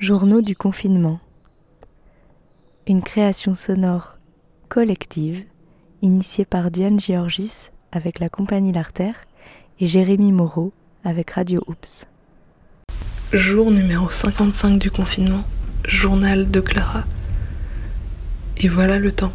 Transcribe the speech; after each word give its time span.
Journaux 0.00 0.42
du 0.42 0.54
confinement. 0.54 1.18
Une 2.86 3.02
création 3.02 3.54
sonore 3.54 4.18
collective 4.68 5.42
initiée 6.02 6.44
par 6.44 6.70
Diane 6.70 7.00
Georgis 7.00 7.70
avec 7.90 8.20
la 8.20 8.28
compagnie 8.28 8.72
L'Artère 8.72 9.16
et 9.80 9.88
Jérémy 9.88 10.30
Moreau 10.30 10.72
avec 11.02 11.32
Radio 11.32 11.64
Oops. 11.66 12.06
Jour 13.32 13.72
numéro 13.72 14.08
55 14.08 14.78
du 14.78 14.92
confinement. 14.92 15.42
Journal 15.84 16.48
de 16.48 16.60
Clara. 16.60 17.02
Et 18.56 18.68
voilà 18.68 19.00
le 19.00 19.10
temps. 19.10 19.32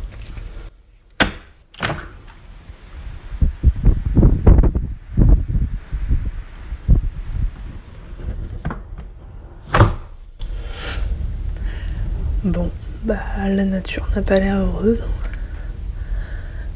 Bon, 12.44 12.70
bah 13.06 13.24
la 13.50 13.66
nature 13.66 14.08
n'a 14.16 14.22
pas 14.22 14.40
l'air 14.40 14.58
heureuse. 14.58 15.04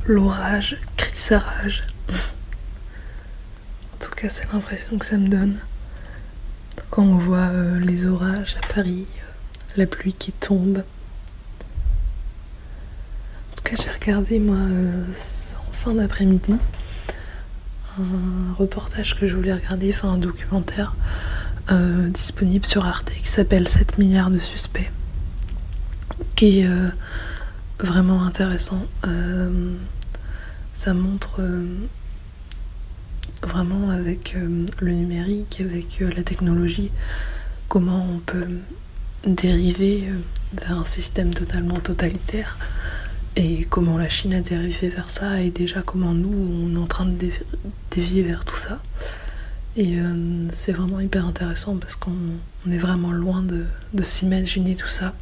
L'orage 0.06 0.78
crie 0.96 1.18
sa 1.18 1.40
rage. 1.40 1.84
En 2.10 4.00
tout 4.00 4.12
cas, 4.12 4.30
c'est 4.30 4.52
l'impression 4.52 4.98
que 4.98 5.06
ça 5.06 5.18
me 5.18 5.28
donne. 5.28 5.58
Quand 6.90 7.04
on 7.04 7.18
voit 7.18 7.50
euh, 7.50 7.80
les 7.80 8.06
orages 8.06 8.56
à 8.64 8.74
Paris, 8.74 9.06
euh, 9.18 9.32
la 9.76 9.88
pluie 9.88 10.14
qui 10.14 10.32
tombe. 10.32 10.84
En 13.52 13.56
tout 13.56 13.64
cas, 13.64 13.76
j'ai 13.82 13.90
regardé 13.90 14.40
moi 14.40 14.56
euh, 14.56 15.04
en 15.70 15.74
fin 15.74 15.94
d'après-midi 15.94 16.56
un 18.00 18.54
reportage 18.54 19.20
que 19.20 19.26
je 19.26 19.36
voulais 19.36 19.54
regarder, 19.54 19.92
enfin 19.92 20.10
un 20.10 20.18
documentaire 20.18 20.96
disponible 22.10 22.66
sur 22.66 22.86
Arte 22.86 23.12
qui 23.12 23.28
s'appelle 23.28 23.68
7 23.68 23.98
milliards 23.98 24.30
de 24.30 24.38
suspects 24.38 24.90
qui 26.38 26.60
est 26.60 26.68
euh, 26.68 26.90
vraiment 27.80 28.24
intéressant. 28.24 28.86
Euh, 29.08 29.74
ça 30.74 30.94
montre 30.94 31.38
euh, 31.40 31.66
vraiment 33.42 33.90
avec 33.90 34.36
le 34.80 34.92
numérique, 34.92 35.60
avec 35.60 36.00
la 36.00 36.24
technologie, 36.24 36.92
comment 37.68 38.06
on 38.14 38.20
peut 38.20 38.48
dériver 39.26 40.10
vers 40.54 40.80
un 40.80 40.86
système 40.86 41.34
totalement 41.34 41.80
totalitaire 41.80 42.58
et 43.36 43.66
comment 43.66 43.98
la 43.98 44.08
Chine 44.08 44.36
a 44.36 44.42
dérivé 44.42 44.90
vers 44.90 45.10
ça 45.10 45.42
et 45.42 45.50
déjà 45.50 45.82
comment 45.82 46.14
nous 46.14 46.34
on 46.34 46.76
est 46.76 46.80
en 46.80 46.86
train 46.86 47.06
de 47.06 47.30
dévier 47.92 48.22
vers 48.22 48.46
tout 48.46 48.56
ça. 48.56 48.80
Et 49.76 49.98
c'est 50.52 50.72
vraiment 50.72 51.00
hyper 51.00 51.28
intéressant 51.28 51.76
parce 51.76 51.96
qu'on 51.96 52.72
est 52.72 52.78
vraiment 52.80 53.12
loin 53.12 53.44
de, 53.44 53.66
de 53.94 54.04
s'imaginer 54.04 54.76
tout 54.76 54.88
ça. 54.88 55.14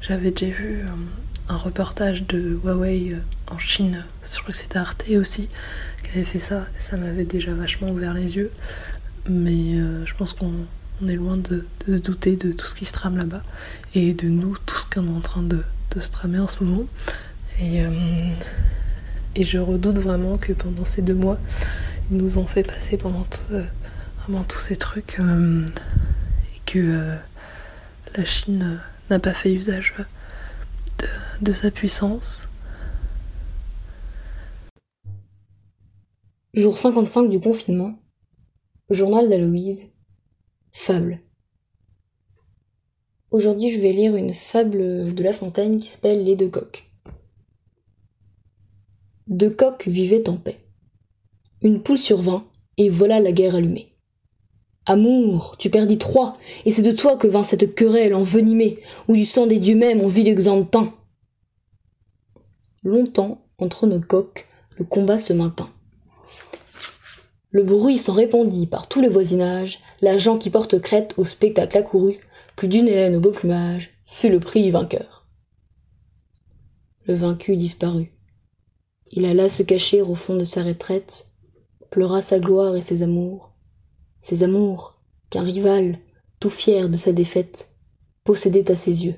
J'avais 0.00 0.30
déjà 0.30 0.52
vu 0.52 0.80
euh, 0.80 0.86
un 1.48 1.56
reportage 1.56 2.26
de 2.26 2.60
Huawei 2.62 3.12
euh, 3.12 3.18
en 3.50 3.58
Chine, 3.58 4.04
je 4.22 4.38
crois 4.38 4.52
que 4.52 4.56
c'était 4.56 4.78
Arte 4.78 5.04
aussi, 5.16 5.48
qui 6.02 6.10
avait 6.10 6.24
fait 6.24 6.38
ça, 6.38 6.66
et 6.78 6.82
ça 6.82 6.96
m'avait 6.96 7.24
déjà 7.24 7.52
vachement 7.54 7.88
ouvert 7.90 8.14
les 8.14 8.36
yeux. 8.36 8.52
Mais 9.28 9.78
euh, 9.78 10.04
je 10.06 10.14
pense 10.14 10.32
qu'on 10.32 10.52
est 11.08 11.16
loin 11.16 11.36
de, 11.36 11.66
se 11.86 11.92
douter 11.92 12.36
de 12.36 12.52
tout 12.52 12.66
ce 12.66 12.74
qui 12.74 12.84
se 12.84 12.92
trame 12.92 13.16
là-bas, 13.16 13.42
et 13.94 14.12
de 14.12 14.28
nous, 14.28 14.56
tout 14.66 14.76
ce 14.76 14.86
qu'on 14.86 15.06
est 15.06 15.16
en 15.16 15.20
train 15.20 15.42
de, 15.42 15.62
se 15.98 16.10
tramer 16.10 16.38
en 16.38 16.46
ce 16.46 16.62
moment. 16.62 16.84
Et, 17.58 17.82
je 19.42 19.58
redoute 19.58 19.96
vraiment 19.96 20.36
que 20.36 20.52
pendant 20.52 20.84
ces 20.84 21.00
deux 21.00 21.14
mois, 21.14 21.38
ils 22.10 22.18
nous 22.18 22.36
ont 22.36 22.46
fait 22.46 22.62
passer 22.62 22.98
pendant 22.98 23.26
vraiment 24.18 24.44
tous 24.44 24.58
ces 24.58 24.76
trucs, 24.76 25.18
et 25.18 26.60
que 26.66 27.16
la 28.14 28.24
Chine 28.26 28.78
n'a 29.10 29.18
pas 29.18 29.34
fait 29.34 29.52
usage 29.52 29.94
de, 31.40 31.52
sa 31.52 31.70
puissance. 31.70 32.48
Jour 36.54 36.78
55 36.78 37.28
du 37.28 37.40
confinement. 37.40 37.98
Journal 38.90 39.28
d'Aloïse. 39.28 39.92
Fable. 40.72 41.20
Aujourd'hui, 43.30 43.70
je 43.70 43.80
vais 43.80 43.92
lire 43.92 44.16
une 44.16 44.32
fable 44.32 45.12
de 45.12 45.22
La 45.22 45.32
Fontaine 45.32 45.78
qui 45.78 45.88
s'appelle 45.88 46.24
Les 46.24 46.36
deux 46.36 46.48
coqs. 46.48 46.90
Deux 49.26 49.50
coqs 49.50 49.88
vivaient 49.88 50.28
en 50.28 50.36
paix. 50.36 50.58
Une 51.62 51.82
poule 51.82 51.98
survint, 51.98 52.46
et 52.76 52.88
voilà 52.88 53.18
la 53.18 53.32
guerre 53.32 53.56
allumée. 53.56 53.95
Amour, 54.88 55.56
tu 55.58 55.68
perdis 55.68 55.98
trois, 55.98 56.38
et 56.64 56.70
c'est 56.70 56.82
de 56.82 56.92
toi 56.92 57.16
que 57.16 57.26
vint 57.26 57.42
cette 57.42 57.74
querelle 57.74 58.14
envenimée, 58.14 58.78
où 59.08 59.16
du 59.16 59.24
sang 59.24 59.48
des 59.48 59.58
dieux 59.58 59.74
mêmes 59.74 60.00
on 60.00 60.06
vit 60.06 60.22
l'exemptin. 60.22 60.94
Longtemps, 62.84 63.44
entre 63.58 63.88
nos 63.88 64.00
coqs, 64.00 64.46
le 64.78 64.84
combat 64.84 65.18
se 65.18 65.32
maintint. 65.32 65.70
Le 67.50 67.64
bruit 67.64 67.98
s'en 67.98 68.12
répandit 68.12 68.68
par 68.68 68.88
tout 68.88 69.00
le 69.00 69.08
voisinage, 69.08 69.80
l'agent 70.00 70.38
qui 70.38 70.50
porte 70.50 70.80
crête 70.80 71.14
au 71.16 71.24
spectacle 71.24 71.78
accouru, 71.78 72.18
plus 72.54 72.68
d'une 72.68 72.86
hélène 72.86 73.16
au 73.16 73.20
beau 73.20 73.32
plumage, 73.32 73.90
fut 74.04 74.30
le 74.30 74.38
prix 74.38 74.62
du 74.62 74.70
vainqueur. 74.70 75.26
Le 77.06 77.14
vaincu 77.14 77.56
disparut. 77.56 78.12
Il 79.10 79.24
alla 79.24 79.48
se 79.48 79.64
cacher 79.64 80.00
au 80.00 80.14
fond 80.14 80.36
de 80.36 80.44
sa 80.44 80.62
retraite, 80.62 81.26
pleura 81.90 82.20
sa 82.20 82.38
gloire 82.38 82.76
et 82.76 82.82
ses 82.82 83.02
amours, 83.02 83.55
ses 84.26 84.42
amours, 84.42 84.96
qu'un 85.30 85.44
rival, 85.44 86.00
tout 86.40 86.50
fier 86.50 86.88
de 86.88 86.96
sa 86.96 87.12
défaite, 87.12 87.68
possédait 88.24 88.72
à 88.72 88.74
ses 88.74 89.04
yeux. 89.04 89.14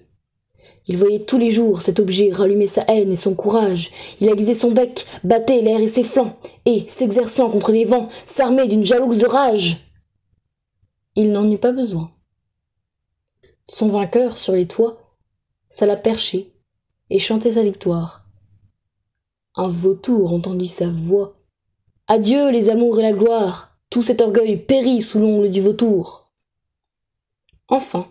Il 0.86 0.98
voyait 0.98 1.24
tous 1.24 1.38
les 1.38 1.50
jours 1.50 1.80
cet 1.80 1.98
objet 1.98 2.30
rallumer 2.30 2.66
sa 2.66 2.84
haine 2.88 3.10
et 3.10 3.16
son 3.16 3.34
courage. 3.34 3.90
Il 4.20 4.28
aiguisait 4.28 4.54
son 4.54 4.70
bec, 4.70 5.06
battait 5.24 5.62
l'air 5.62 5.80
et 5.80 5.88
ses 5.88 6.02
flancs, 6.02 6.36
et, 6.66 6.84
s'exerçant 6.90 7.48
contre 7.48 7.72
les 7.72 7.86
vents, 7.86 8.10
s'armait 8.26 8.68
d'une 8.68 8.84
jalouse 8.84 9.24
rage. 9.24 9.78
Il 11.16 11.32
n'en 11.32 11.50
eut 11.50 11.56
pas 11.56 11.72
besoin. 11.72 12.12
Son 13.66 13.88
vainqueur, 13.88 14.36
sur 14.36 14.52
les 14.52 14.68
toits, 14.68 14.98
s'alla 15.70 15.96
percher 15.96 16.52
et 17.08 17.18
chantait 17.18 17.52
sa 17.52 17.62
victoire. 17.62 18.26
Un 19.54 19.68
vautour 19.68 20.34
entendit 20.34 20.68
sa 20.68 20.88
voix. 20.88 21.32
Adieu 22.08 22.50
les 22.50 22.68
amours 22.68 22.98
et 22.98 23.02
la 23.02 23.12
gloire. 23.12 23.67
Tout 23.90 24.02
cet 24.02 24.20
orgueil 24.20 24.56
périt 24.56 25.00
sous 25.00 25.18
l'ongle 25.18 25.50
du 25.50 25.60
vautour. 25.60 26.30
Enfin, 27.68 28.10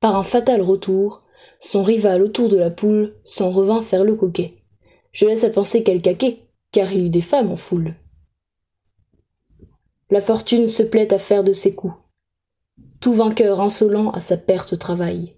par 0.00 0.16
un 0.16 0.22
fatal 0.22 0.62
retour, 0.62 1.22
son 1.60 1.82
rival 1.82 2.22
autour 2.22 2.48
de 2.48 2.56
la 2.56 2.70
poule 2.70 3.14
s'en 3.24 3.50
revint 3.50 3.82
faire 3.82 4.04
le 4.04 4.14
coquet. 4.14 4.54
Je 5.12 5.26
laisse 5.26 5.44
à 5.44 5.50
penser 5.50 5.82
quel 5.82 6.02
caquet, 6.02 6.44
car 6.70 6.92
il 6.92 7.06
eut 7.06 7.10
des 7.10 7.22
femmes 7.22 7.50
en 7.50 7.56
foule. 7.56 7.94
La 10.10 10.20
fortune 10.20 10.68
se 10.68 10.82
plaît 10.82 11.12
à 11.12 11.18
faire 11.18 11.44
de 11.44 11.52
ses 11.52 11.74
coups. 11.74 11.94
Tout 13.00 13.12
vainqueur 13.12 13.60
insolent 13.60 14.10
à 14.10 14.20
sa 14.20 14.36
perte 14.36 14.78
travaille. 14.78 15.34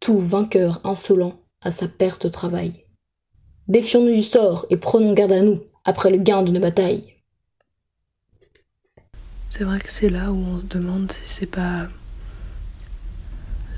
Tout 0.00 0.18
vainqueur 0.18 0.80
insolent 0.84 1.34
à 1.60 1.70
sa 1.70 1.86
perte 1.86 2.30
travaille. 2.30 2.84
Défions-nous 3.68 4.14
du 4.14 4.22
sort 4.22 4.66
et 4.70 4.78
prenons 4.78 5.12
garde 5.12 5.32
à 5.32 5.42
nous 5.42 5.60
après 5.84 6.10
le 6.10 6.18
gain 6.18 6.42
d'une 6.42 6.58
bataille. 6.58 7.17
C'est 9.50 9.64
vrai 9.64 9.80
que 9.80 9.90
c'est 9.90 10.10
là 10.10 10.30
où 10.30 10.36
on 10.36 10.58
se 10.58 10.66
demande 10.66 11.10
si 11.10 11.22
c'est 11.24 11.46
pas 11.46 11.88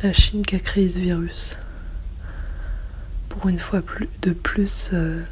la 0.03 0.13
Chine 0.13 0.45
qui 0.45 0.57
a 0.57 0.59
créé 0.59 0.89
ce 0.89 0.99
virus. 0.99 1.59
Pour 3.29 3.49
une 3.49 3.59
fois 3.59 3.81
plus, 3.81 4.09
de 4.23 4.33
plus, 4.33 4.91
euh, 4.93 5.23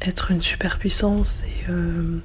être 0.00 0.30
une 0.30 0.40
superpuissance 0.40 1.44
et, 1.44 1.70
euh, 1.70 2.18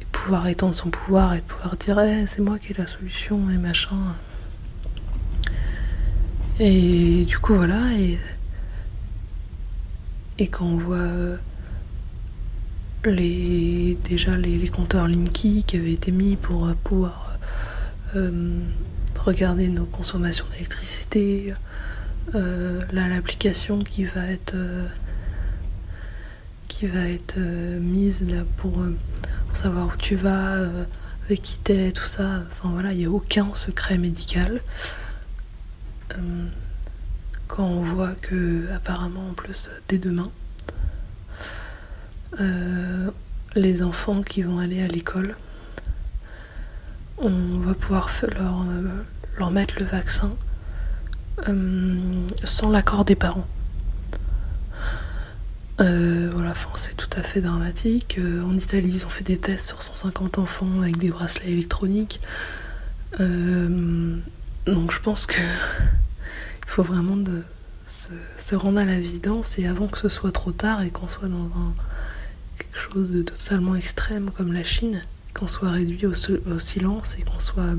et, 0.00 0.04
pouvoir 0.06 0.48
étendre 0.48 0.74
son 0.74 0.88
pouvoir 0.88 1.34
et 1.34 1.42
pouvoir 1.42 1.76
dire 1.76 2.00
eh, 2.00 2.26
c'est 2.26 2.40
moi 2.40 2.58
qui 2.58 2.72
ai 2.72 2.76
la 2.78 2.86
solution 2.86 3.50
et 3.50 3.58
machin. 3.58 4.14
Et 6.60 7.26
du 7.26 7.38
coup, 7.38 7.56
voilà. 7.56 7.92
Et, 7.92 8.18
et 10.38 10.48
quand 10.48 10.64
on 10.64 10.78
voit 10.78 11.38
les, 13.10 13.98
déjà 14.04 14.36
les, 14.36 14.68
compteurs 14.68 15.08
Linky 15.08 15.64
qui 15.64 15.76
avaient 15.76 15.92
été 15.92 16.12
mis 16.12 16.36
pour 16.36 16.66
euh, 16.66 16.74
pouvoir 16.84 17.38
euh, 18.16 18.60
regarder 19.18 19.68
nos 19.68 19.86
consommations 19.86 20.46
d'électricité. 20.50 21.54
Euh, 22.34 22.80
l'application 22.92 23.80
qui 23.80 24.04
va 24.04 24.26
être 24.26 24.56
qui 26.68 26.86
va 26.86 27.06
être 27.06 27.38
mise 27.38 28.28
là 28.28 28.42
pour, 28.56 28.78
savoir 29.52 29.88
où 29.94 29.96
tu 29.96 30.16
vas, 30.16 30.56
avec 31.26 31.42
qui 31.42 31.58
t'es, 31.58 31.92
tout 31.92 32.06
ça. 32.06 32.42
Enfin 32.50 32.70
voilà, 32.70 32.92
il 32.92 32.98
n'y 32.98 33.04
a 33.04 33.10
aucun 33.10 33.54
secret 33.54 33.98
médical. 33.98 34.60
quand 37.46 37.64
on 37.64 37.82
voit 37.82 38.14
que 38.14 38.72
apparemment 38.72 39.28
en 39.28 39.34
plus 39.34 39.70
dès 39.88 39.98
demain 39.98 40.30
euh, 42.40 43.10
les 43.54 43.82
enfants 43.82 44.20
qui 44.20 44.42
vont 44.42 44.58
aller 44.58 44.82
à 44.82 44.88
l'école 44.88 45.36
on 47.18 47.58
va 47.58 47.74
pouvoir 47.74 48.10
leur, 48.36 48.64
leur 49.38 49.50
mettre 49.52 49.74
le 49.78 49.84
vaccin 49.84 50.34
sans 52.44 52.70
l'accord 52.70 53.04
des 53.04 53.14
parents. 53.14 53.46
Euh, 55.80 56.30
voilà, 56.32 56.54
c'est 56.76 56.96
tout 56.96 57.10
à 57.16 57.22
fait 57.22 57.40
dramatique. 57.40 58.16
Euh, 58.18 58.42
en 58.44 58.56
Italie, 58.56 58.90
ils 58.94 59.06
ont 59.06 59.10
fait 59.10 59.24
des 59.24 59.38
tests 59.38 59.66
sur 59.66 59.82
150 59.82 60.38
enfants 60.38 60.80
avec 60.80 60.98
des 60.98 61.10
bracelets 61.10 61.50
électroniques. 61.50 62.20
Euh, 63.20 64.16
donc 64.66 64.92
je 64.92 65.00
pense 65.00 65.26
que 65.26 65.40
il 65.40 66.68
faut 66.68 66.82
vraiment 66.82 67.16
se, 67.86 68.54
rendre 68.54 68.78
à 68.78 68.84
l'évidence 68.84 69.58
et 69.58 69.66
avant 69.66 69.88
que 69.88 69.98
ce 69.98 70.08
soit 70.08 70.32
trop 70.32 70.52
tard 70.52 70.82
et 70.82 70.90
qu'on 70.90 71.08
soit 71.08 71.28
dans 71.28 71.50
quelque 72.58 72.78
chose 72.78 73.10
de 73.10 73.22
totalement 73.22 73.74
extrême 73.74 74.30
comme 74.30 74.52
la 74.52 74.62
Chine, 74.62 75.02
qu'on 75.34 75.46
soit 75.46 75.70
réduit 75.70 76.06
au, 76.06 76.14
silence 76.14 77.16
et 77.18 77.22
qu'on 77.22 77.38
soit 77.38 77.74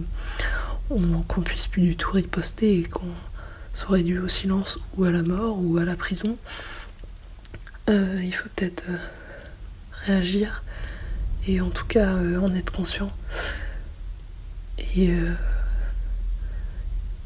qu'on 1.28 1.42
puisse 1.42 1.68
plus 1.68 1.82
du 1.82 1.96
tout 1.96 2.12
riposter 2.12 2.80
et 2.80 2.84
qu'on 2.84 3.14
soit 3.74 3.96
réduit 3.96 4.20
au 4.20 4.28
silence 4.28 4.78
ou 4.96 5.06
à 5.06 5.12
la 5.12 5.24
mort 5.24 5.58
ou 5.60 5.78
à 5.78 5.86
la 5.86 5.96
prison. 5.96 6.38
Euh, 7.90 8.20
il 8.24 8.34
faut 8.34 8.50
peut-être 8.56 8.86
euh, 8.90 8.98
réagir 10.06 10.64
et 11.48 11.62
en 11.62 11.70
tout 11.70 11.86
cas 11.86 12.16
euh, 12.16 12.40
en 12.40 12.52
être 12.54 12.72
conscient. 12.72 13.12
Et, 14.98 15.14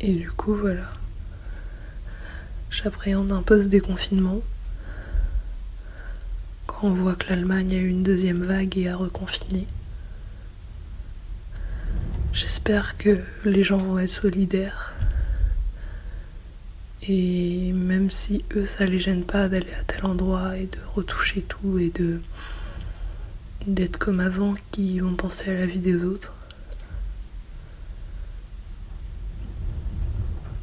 et 0.01 0.13
du 0.13 0.31
coup, 0.31 0.55
voilà. 0.55 0.91
J'appréhende 2.69 3.31
un 3.31 3.41
peu 3.41 3.61
ce 3.61 3.67
déconfinement. 3.67 4.41
On 6.81 6.91
voit 6.91 7.15
que 7.15 7.29
l'Allemagne 7.29 7.73
a 7.73 7.77
eu 7.77 7.89
une 7.89 8.03
deuxième 8.03 8.43
vague 8.43 8.77
et 8.77 8.87
a 8.87 8.95
reconfiné. 8.95 9.67
J'espère 12.31 12.97
que 12.97 13.21
les 13.43 13.63
gens 13.63 13.79
vont 13.79 13.99
être 13.99 14.09
solidaires 14.09 14.93
et 17.07 17.73
même 17.73 18.09
si 18.09 18.45
eux, 18.55 18.65
ça 18.65 18.85
les 18.85 18.99
gêne 18.99 19.23
pas 19.23 19.49
d'aller 19.49 19.73
à 19.79 19.83
tel 19.83 20.05
endroit 20.05 20.57
et 20.57 20.67
de 20.67 20.77
retoucher 20.95 21.41
tout 21.41 21.79
et 21.79 21.89
de 21.89 22.21
d'être 23.67 23.97
comme 23.97 24.19
avant 24.19 24.53
qui 24.71 24.99
vont 24.99 25.15
penser 25.15 25.51
à 25.51 25.53
la 25.53 25.65
vie 25.65 25.79
des 25.79 26.03
autres. 26.05 26.33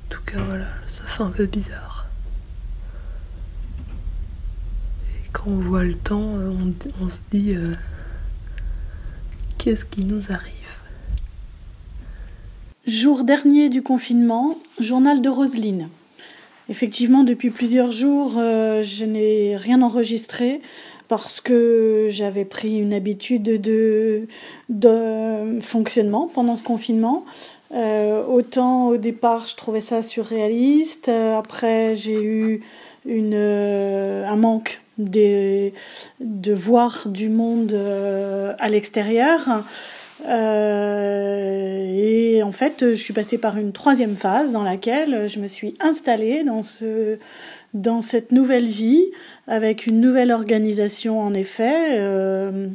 En 0.06 0.08
tout 0.08 0.22
cas, 0.22 0.42
voilà, 0.42 0.66
ça 0.86 1.04
fait 1.04 1.22
un 1.22 1.30
peu 1.30 1.46
bizarre. 1.46 2.06
Et 5.24 5.28
on 5.46 5.54
voit 5.54 5.84
le 5.84 5.94
temps, 5.94 6.32
on, 7.00 7.08
se 7.08 7.18
dit 7.30 7.54
euh, 7.54 7.66
qu'est-ce 9.58 9.86
qui 9.86 10.04
nous 10.04 10.32
arrive? 10.32 10.52
Jour 12.86 13.24
dernier 13.24 13.68
du 13.68 13.82
confinement, 13.82 14.58
journal 14.80 15.22
de 15.22 15.28
Roseline. 15.28 15.88
Effectivement, 16.68 17.22
depuis 17.22 17.50
plusieurs 17.50 17.92
jours, 17.92 18.34
euh, 18.38 18.82
je 18.82 19.04
n'ai 19.04 19.56
rien 19.56 19.82
enregistré 19.82 20.60
parce 21.08 21.40
que 21.40 22.08
j'avais 22.10 22.44
pris 22.44 22.78
une 22.78 22.92
habitude 22.92 23.44
de, 23.44 24.26
fonctionnement 25.60 26.28
pendant 26.32 26.56
ce 26.56 26.64
confinement. 26.64 27.24
Euh, 27.72 28.24
autant 28.26 28.88
au 28.88 28.96
départ, 28.96 29.46
je 29.46 29.54
trouvais 29.54 29.80
ça 29.80 30.02
surréaliste. 30.02 31.08
après, 31.08 31.94
j'ai 31.94 32.20
eu 32.20 32.62
une, 33.06 33.34
euh, 33.34 34.26
un 34.26 34.36
manque 34.36 34.82
de, 34.98 35.72
voir 36.52 37.04
du 37.06 37.28
monde 37.28 37.74
à 38.58 38.68
l'extérieur. 38.68 39.62
Euh, 40.24 41.84
et 41.86 42.42
en 42.42 42.52
fait, 42.52 42.90
je 42.90 42.94
suis 42.94 43.12
passée 43.12 43.38
par 43.38 43.58
une 43.58 43.72
troisième 43.72 44.14
phase 44.14 44.52
dans 44.52 44.62
laquelle 44.62 45.28
je 45.28 45.38
me 45.38 45.48
suis 45.48 45.74
installée 45.80 46.42
dans, 46.44 46.62
ce, 46.62 47.18
dans 47.74 48.00
cette 48.00 48.32
nouvelle 48.32 48.66
vie 48.66 49.10
avec 49.46 49.86
une 49.86 50.00
nouvelle 50.00 50.32
organisation 50.32 51.20
en 51.20 51.34
effet, 51.34 51.98
euh, 51.98 52.68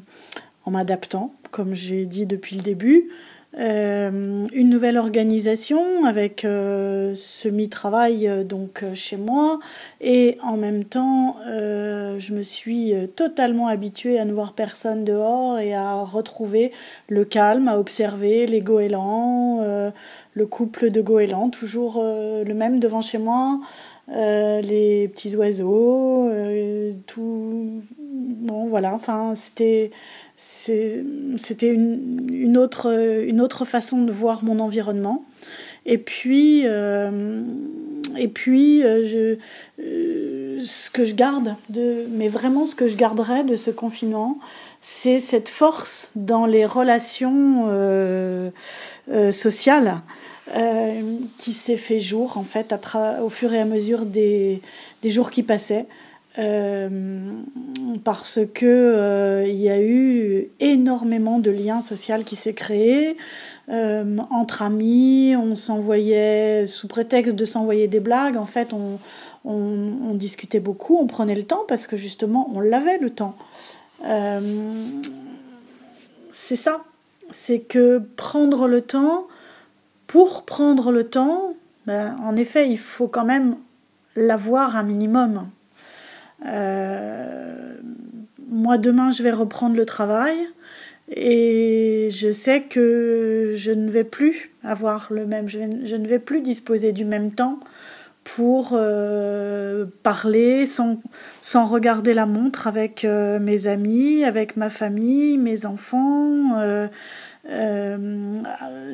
en 0.66 0.72
m'adaptant, 0.72 1.34
comme 1.52 1.74
j'ai 1.74 2.06
dit 2.06 2.26
depuis 2.26 2.56
le 2.56 2.62
début. 2.62 3.10
Euh, 3.60 4.48
une 4.54 4.70
nouvelle 4.70 4.98
organisation 4.98 6.06
avec 6.06 6.46
euh, 6.46 7.14
semi-travail 7.16 8.26
euh, 8.26 8.46
donc 8.46 8.86
chez 8.94 9.18
moi. 9.18 9.60
Et 10.00 10.38
en 10.42 10.56
même 10.56 10.86
temps 10.86 11.38
je 11.44 12.34
me 12.34 12.44
suis 12.44 12.94
totalement 13.16 13.68
habituée 13.68 14.20
à 14.20 14.26
ne 14.26 14.34
voir 14.34 14.54
personne 14.54 15.04
dehors 15.04 15.60
et 15.60 15.74
à 15.74 16.02
retrouver 16.04 16.72
le 17.08 17.26
calme, 17.26 17.68
à 17.68 17.78
observer 17.78 18.46
les 18.48 18.62
goélands, 18.62 19.64
le 20.34 20.46
couple 20.46 20.92
de 20.92 21.02
goélands 21.02 21.50
toujours 21.50 22.02
le 22.04 22.54
même 22.54 22.80
devant 22.80 23.02
chez 23.02 23.18
moi, 23.18 23.60
les 24.08 25.10
petits 25.14 25.36
oiseaux, 25.36 26.30
tout 27.08 27.82
bon 27.98 28.68
voilà 28.68 28.94
enfin 28.94 29.34
c'était 29.36 29.92
c'était 30.44 31.74
une, 31.74 32.58
autre, 32.58 32.92
une 33.24 33.42
autre 33.42 33.66
façon 33.66 34.02
de 34.02 34.12
voir 34.12 34.44
mon 34.44 34.60
environnement. 34.60 35.24
Et 35.86 35.98
puis, 35.98 36.64
euh, 36.66 37.42
et 38.18 38.28
puis 38.28 38.84
euh, 38.84 39.06
je, 39.06 39.84
euh, 39.84 40.60
ce 40.64 40.90
que 40.90 41.06
je 41.06 41.14
garde, 41.14 41.56
de, 41.70 42.06
mais 42.10 42.28
vraiment 42.28 42.66
ce 42.66 42.76
que 42.76 42.88
je 42.88 42.96
garderai 42.96 43.44
de 43.44 43.56
ce 43.56 43.72
confinement, 43.72 44.40
c'est 44.82 45.20
cette 45.20 45.50
force 45.50 46.12
dans 46.16 46.48
les 46.48 46.66
relations 46.66 47.70
sociales 49.32 50.02
qui 51.38 51.54
s'est 51.54 51.78
fait 51.78 52.00
jour 52.00 52.38
en 52.38 52.44
fait 52.44 52.74
au 53.24 53.30
fur 53.30 53.54
et 53.54 53.60
à 53.60 53.66
mesure 53.66 54.06
des, 54.06 54.60
des 55.04 55.10
jours 55.12 55.30
qui 55.30 55.44
passaient. 55.44 55.86
Euh, 56.40 56.90
parce 58.06 58.40
que 58.54 58.66
euh, 58.66 59.46
il 59.48 59.58
y 59.58 59.70
a 59.70 59.82
eu 59.82 60.48
énormément 60.62 61.40
de 61.40 61.52
liens 61.52 61.82
sociaux 61.82 62.24
qui 62.26 62.38
s'est 62.38 62.54
créé 62.54 63.18
euh, 63.70 64.18
entre 64.30 64.62
amis. 64.62 65.36
On 65.36 65.56
s'envoyait 65.56 66.66
sous 66.68 66.88
prétexte 66.88 67.36
de 67.36 67.46
s'envoyer 67.46 67.88
des 67.88 68.00
blagues. 68.00 68.38
En 68.38 68.46
fait, 68.46 68.74
on, 68.74 69.00
discutait 70.14 70.60
beaucoup, 70.60 70.98
on 70.98 71.08
prenait 71.08 71.36
le 71.36 71.44
temps 71.44 71.64
parce 71.68 71.88
que 71.88 71.98
justement, 71.98 72.50
on 72.54 72.60
l'avait 72.60 73.00
le 73.00 73.10
temps. 73.10 73.36
c'est 76.32 76.56
ça, 76.56 76.84
c'est 77.30 77.60
que 77.60 78.00
prendre 78.18 78.68
le 78.68 78.82
temps, 78.82 79.28
pour 80.06 80.44
prendre 80.44 80.92
le 80.92 81.06
temps, 81.06 81.56
ben, 81.88 82.16
en 82.24 82.36
effet, 82.36 82.70
il 82.70 82.78
faut 82.78 83.08
quand 83.08 83.26
même 83.26 83.56
l'avoir 84.16 84.76
un 84.76 84.84
minimum. 84.84 85.48
Euh, 86.46 87.76
moi, 88.50 88.78
demain, 88.78 89.12
je 89.12 89.24
vais 89.24 89.32
reprendre 89.32 89.76
le 89.76 89.86
travail 89.86 90.36
et 91.10 92.10
je 92.12 92.32
sais 92.32 92.62
que 92.62 93.54
je 93.56 93.72
ne 93.72 93.90
vais 93.90 94.04
plus 94.04 94.52
avoir 94.64 95.08
le 95.12 95.26
même, 95.26 95.50
je, 95.50 95.60
ne 95.60 96.08
vais 96.08 96.20
plus 96.20 96.42
disposer 96.42 96.92
du 96.92 97.06
même 97.06 97.32
temps 97.32 97.60
pour 98.24 98.72
euh, 98.74 99.86
parler 100.04 100.66
sans, 100.66 101.02
sans 101.42 101.66
regarder 101.66 102.14
la 102.14 102.26
montre 102.26 102.68
avec 102.68 103.04
euh, 103.04 103.40
mes 103.40 103.68
amis, 103.68 104.24
avec 104.24 104.58
ma 104.58 104.70
famille, 104.70 105.38
mes 105.38 105.66
enfants, 105.66 106.60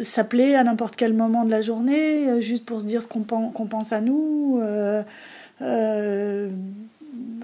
s'appeler 0.04 0.56
à 0.56 0.64
n'importe 0.64 0.96
quel 0.96 1.14
moment 1.14 1.44
de 1.44 1.52
la 1.52 1.62
journée 1.62 2.42
juste 2.42 2.66
pour 2.66 2.82
se 2.82 2.86
dire 2.86 3.02
ce 3.02 3.08
qu'on 3.08 3.24
pense 3.24 3.92
à 3.92 4.02
nous. 4.02 4.62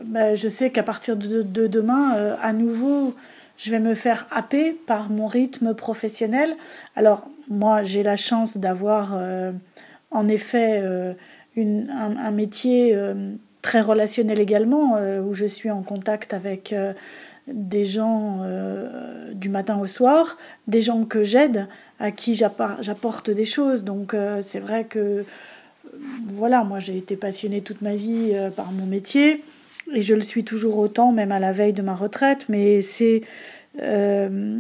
Bah, 0.06 0.34
je 0.34 0.48
sais 0.50 0.70
qu'à 0.70 0.84
partir 0.84 1.16
de, 1.16 1.68
demain, 1.68 2.16
euh, 2.16 2.36
à 2.42 2.54
nouveau, 2.54 3.14
je 3.58 3.72
vais 3.72 3.80
me 3.80 3.96
faire 3.96 4.28
happer 4.32 4.74
par 4.74 5.10
mon 5.10 5.28
rythme 5.28 5.74
professionnel. 5.74 6.56
Alors, 6.96 7.28
moi, 7.50 7.84
j'ai 7.84 8.04
la 8.04 8.16
chance 8.16 8.58
d'avoir, 8.58 9.14
euh, 9.16 9.52
en 10.12 10.28
effet, 10.28 10.82
euh, 10.84 11.14
un, 11.58 12.32
métier 12.32 12.98
très 13.62 13.82
relationnel 13.82 14.40
également, 14.40 14.98
où 15.22 15.34
je 15.34 15.46
suis 15.46 15.70
en 15.70 15.84
contact 15.84 16.34
avec 16.34 16.74
des 17.48 17.86
gens 17.86 18.40
du 19.34 19.50
matin 19.50 19.78
au 19.78 19.86
soir, 19.86 20.40
des 20.68 20.82
gens 20.82 21.06
que 21.06 21.24
j'aide, 21.24 21.68
à 22.00 22.10
qui 22.10 22.34
j'apporte 22.34 23.30
des 23.30 23.46
choses. 23.46 23.84
Donc, 23.84 24.16
c'est 24.42 24.60
vrai 24.60 24.86
que, 24.86 25.26
voilà, 26.26 26.64
moi, 26.64 26.80
j'ai 26.80 26.98
été 26.98 27.16
passionnée 27.16 27.62
toute 27.62 27.84
ma 27.84 27.96
vie 27.96 28.34
par 28.56 28.72
mon 28.72 28.88
métier 28.88 29.44
et 29.92 30.02
je 30.02 30.14
le 30.14 30.22
suis 30.22 30.44
toujours 30.44 30.78
autant, 30.78 31.12
même 31.12 31.32
à 31.32 31.40
la 31.40 31.52
veille 31.52 31.74
de 31.74 31.82
ma 31.82 31.96
retraite, 31.96 32.48
mais 32.50 32.82
c'est, 32.82 33.22
euh, 33.80 34.60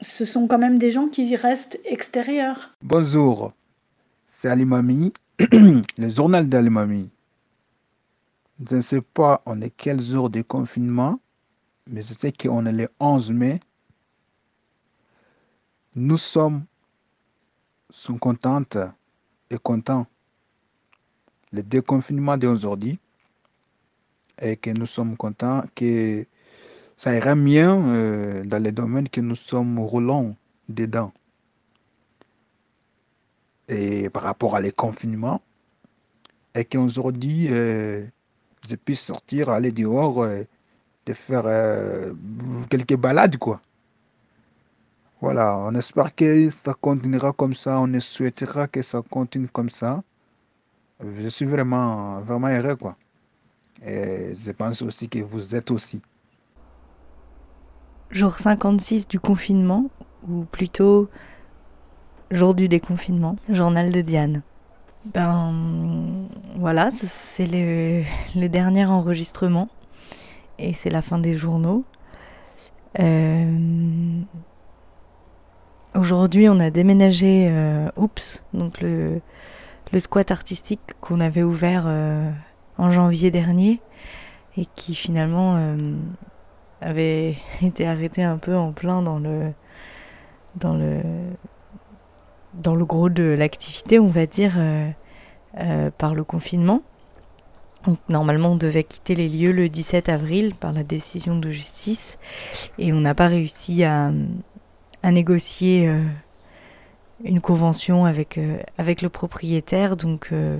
ce 0.00 0.24
sont 0.24 0.46
quand 0.46 0.58
même 0.58 0.78
des 0.78 0.90
gens 0.90 1.08
qui 1.08 1.34
restent 1.36 1.78
extérieurs. 1.84 2.70
Bonjour, 2.82 3.52
c'est 4.28 4.48
Alimami, 4.48 5.12
le 5.38 6.08
journal 6.08 6.48
d'Alimami. 6.48 7.10
Je 8.68 8.76
ne 8.76 8.82
sais 8.82 9.00
pas 9.00 9.42
on 9.46 9.60
est 9.60 9.72
quel 9.76 10.00
jour 10.00 10.30
de 10.30 10.42
confinement, 10.42 11.18
mais 11.88 12.02
je 12.02 12.14
sais 12.14 12.32
qu'on 12.32 12.66
est 12.66 12.72
le 12.72 12.88
11 13.00 13.30
mai. 13.32 13.60
Nous 15.96 16.16
sommes 16.16 16.64
sont 17.90 18.18
contentes 18.18 18.76
et 19.50 19.58
contents. 19.58 20.06
Le 21.52 21.62
déconfinement 21.62 22.36
d'aujourd'hui 22.36 22.98
et 24.40 24.56
que 24.56 24.70
nous 24.70 24.86
sommes 24.86 25.16
contents 25.16 25.64
que 25.74 26.26
ça 26.96 27.14
ira 27.14 27.34
mieux 27.34 27.68
euh, 27.68 28.44
dans 28.44 28.62
les 28.62 28.72
domaines 28.72 29.08
que 29.08 29.20
nous 29.20 29.36
sommes 29.36 29.78
roulants 29.78 30.36
dedans. 30.68 31.12
Et 33.68 34.08
par 34.10 34.22
rapport 34.22 34.56
à 34.56 34.60
les 34.60 34.72
confinements, 34.72 35.40
et 36.54 36.64
qu'aujourd'hui, 36.64 37.48
euh, 37.50 38.06
je 38.68 38.76
puisse 38.76 39.00
sortir, 39.00 39.48
aller 39.50 39.72
dehors, 39.72 40.22
euh, 40.22 40.42
de 41.06 41.12
faire 41.12 41.44
quelques 42.70 42.96
balades, 42.96 43.36
quoi. 43.36 43.60
Voilà, 45.20 45.58
on 45.58 45.74
espère 45.74 46.14
que 46.14 46.50
ça 46.50 46.74
continuera 46.74 47.32
comme 47.32 47.54
ça, 47.54 47.80
on 47.80 48.00
souhaitera 48.00 48.68
que 48.68 48.82
ça 48.82 49.02
continue 49.02 49.48
comme 49.48 49.70
ça. 49.70 50.02
Je 51.18 51.28
suis 51.28 51.46
vraiment, 51.46 52.20
vraiment 52.20 52.48
heureux, 52.48 52.76
quoi. 52.76 52.96
Et 53.86 54.34
je 54.44 54.50
pense 54.52 54.82
aussi 54.82 55.08
que 55.08 55.18
vous 55.18 55.54
êtes 55.54 55.70
aussi. 55.70 56.00
Jour 58.10 58.32
56 58.32 59.08
du 59.08 59.18
confinement, 59.18 59.90
ou 60.28 60.44
plutôt 60.44 61.08
jour 62.30 62.54
du 62.54 62.68
déconfinement, 62.68 63.36
journal 63.48 63.90
de 63.90 64.00
Diane. 64.00 64.42
Ben 65.12 66.28
voilà, 66.56 66.90
c'est 66.90 67.46
le, 67.46 68.48
dernier 68.48 68.86
enregistrement 68.86 69.68
et 70.58 70.72
c'est 70.72 70.90
la 70.90 71.02
fin 71.02 71.18
des 71.18 71.34
journaux. 71.34 71.84
Euh, 73.00 74.22
Aujourd'hui, 75.94 76.48
on 76.48 76.58
a 76.58 76.70
déménagé 76.70 77.46
euh, 77.48 77.88
Oups, 77.96 78.42
donc 78.52 78.80
le, 78.80 79.20
le 79.92 80.00
squat 80.00 80.32
artistique 80.32 80.80
qu'on 81.00 81.20
avait 81.20 81.44
ouvert 81.44 81.84
euh, 81.86 82.32
en 82.78 82.90
janvier 82.90 83.30
dernier 83.30 83.80
et 84.56 84.66
qui 84.74 84.94
finalement 84.94 85.56
euh, 85.56 85.76
avait 86.80 87.36
été 87.62 87.86
arrêté 87.86 88.22
un 88.22 88.38
peu 88.38 88.56
en 88.56 88.72
plein 88.72 89.02
dans 89.02 89.18
le 89.18 89.52
dans 90.56 90.74
le 90.74 91.00
dans 92.54 92.76
le 92.76 92.84
gros 92.84 93.08
de 93.08 93.24
l'activité, 93.24 93.98
on 93.98 94.06
va 94.06 94.26
dire, 94.26 94.56
par 95.98 96.14
le 96.14 96.22
confinement. 96.22 96.82
Donc, 97.86 97.98
normalement, 98.08 98.52
on 98.52 98.56
devait 98.56 98.84
quitter 98.84 99.14
les 99.14 99.28
lieux 99.28 99.52
le 99.52 99.68
17 99.68 100.08
avril 100.08 100.54
par 100.54 100.72
la 100.72 100.82
décision 100.82 101.38
de 101.38 101.50
justice 101.50 102.18
et 102.78 102.92
on 102.92 103.00
n'a 103.00 103.14
pas 103.14 103.26
réussi 103.26 103.84
à, 103.84 104.10
à 105.02 105.10
négocier 105.10 105.86
euh, 105.88 106.02
une 107.24 107.42
convention 107.42 108.06
avec, 108.06 108.38
euh, 108.38 108.56
avec 108.78 109.02
le 109.02 109.10
propriétaire. 109.10 109.96
Donc, 109.96 110.28
euh, 110.32 110.58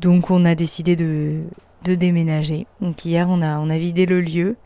donc 0.00 0.30
on 0.30 0.44
a 0.44 0.54
décidé 0.54 0.96
de, 0.96 1.42
de, 1.84 1.94
déménager. 1.94 2.66
Donc 2.80 3.04
hier, 3.04 3.26
on 3.28 3.42
a, 3.42 3.58
on 3.58 3.70
a 3.70 3.78
vidé 3.78 4.06
le 4.06 4.20
lieu. 4.20 4.56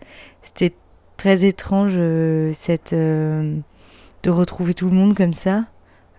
C'était 0.42 0.74
très 1.16 1.44
étrange 1.44 1.98
cette, 2.52 2.94
de 2.94 4.30
retrouver 4.30 4.74
tout 4.74 4.86
le 4.86 4.94
monde 4.94 5.14
comme 5.14 5.34
ça. 5.34 5.66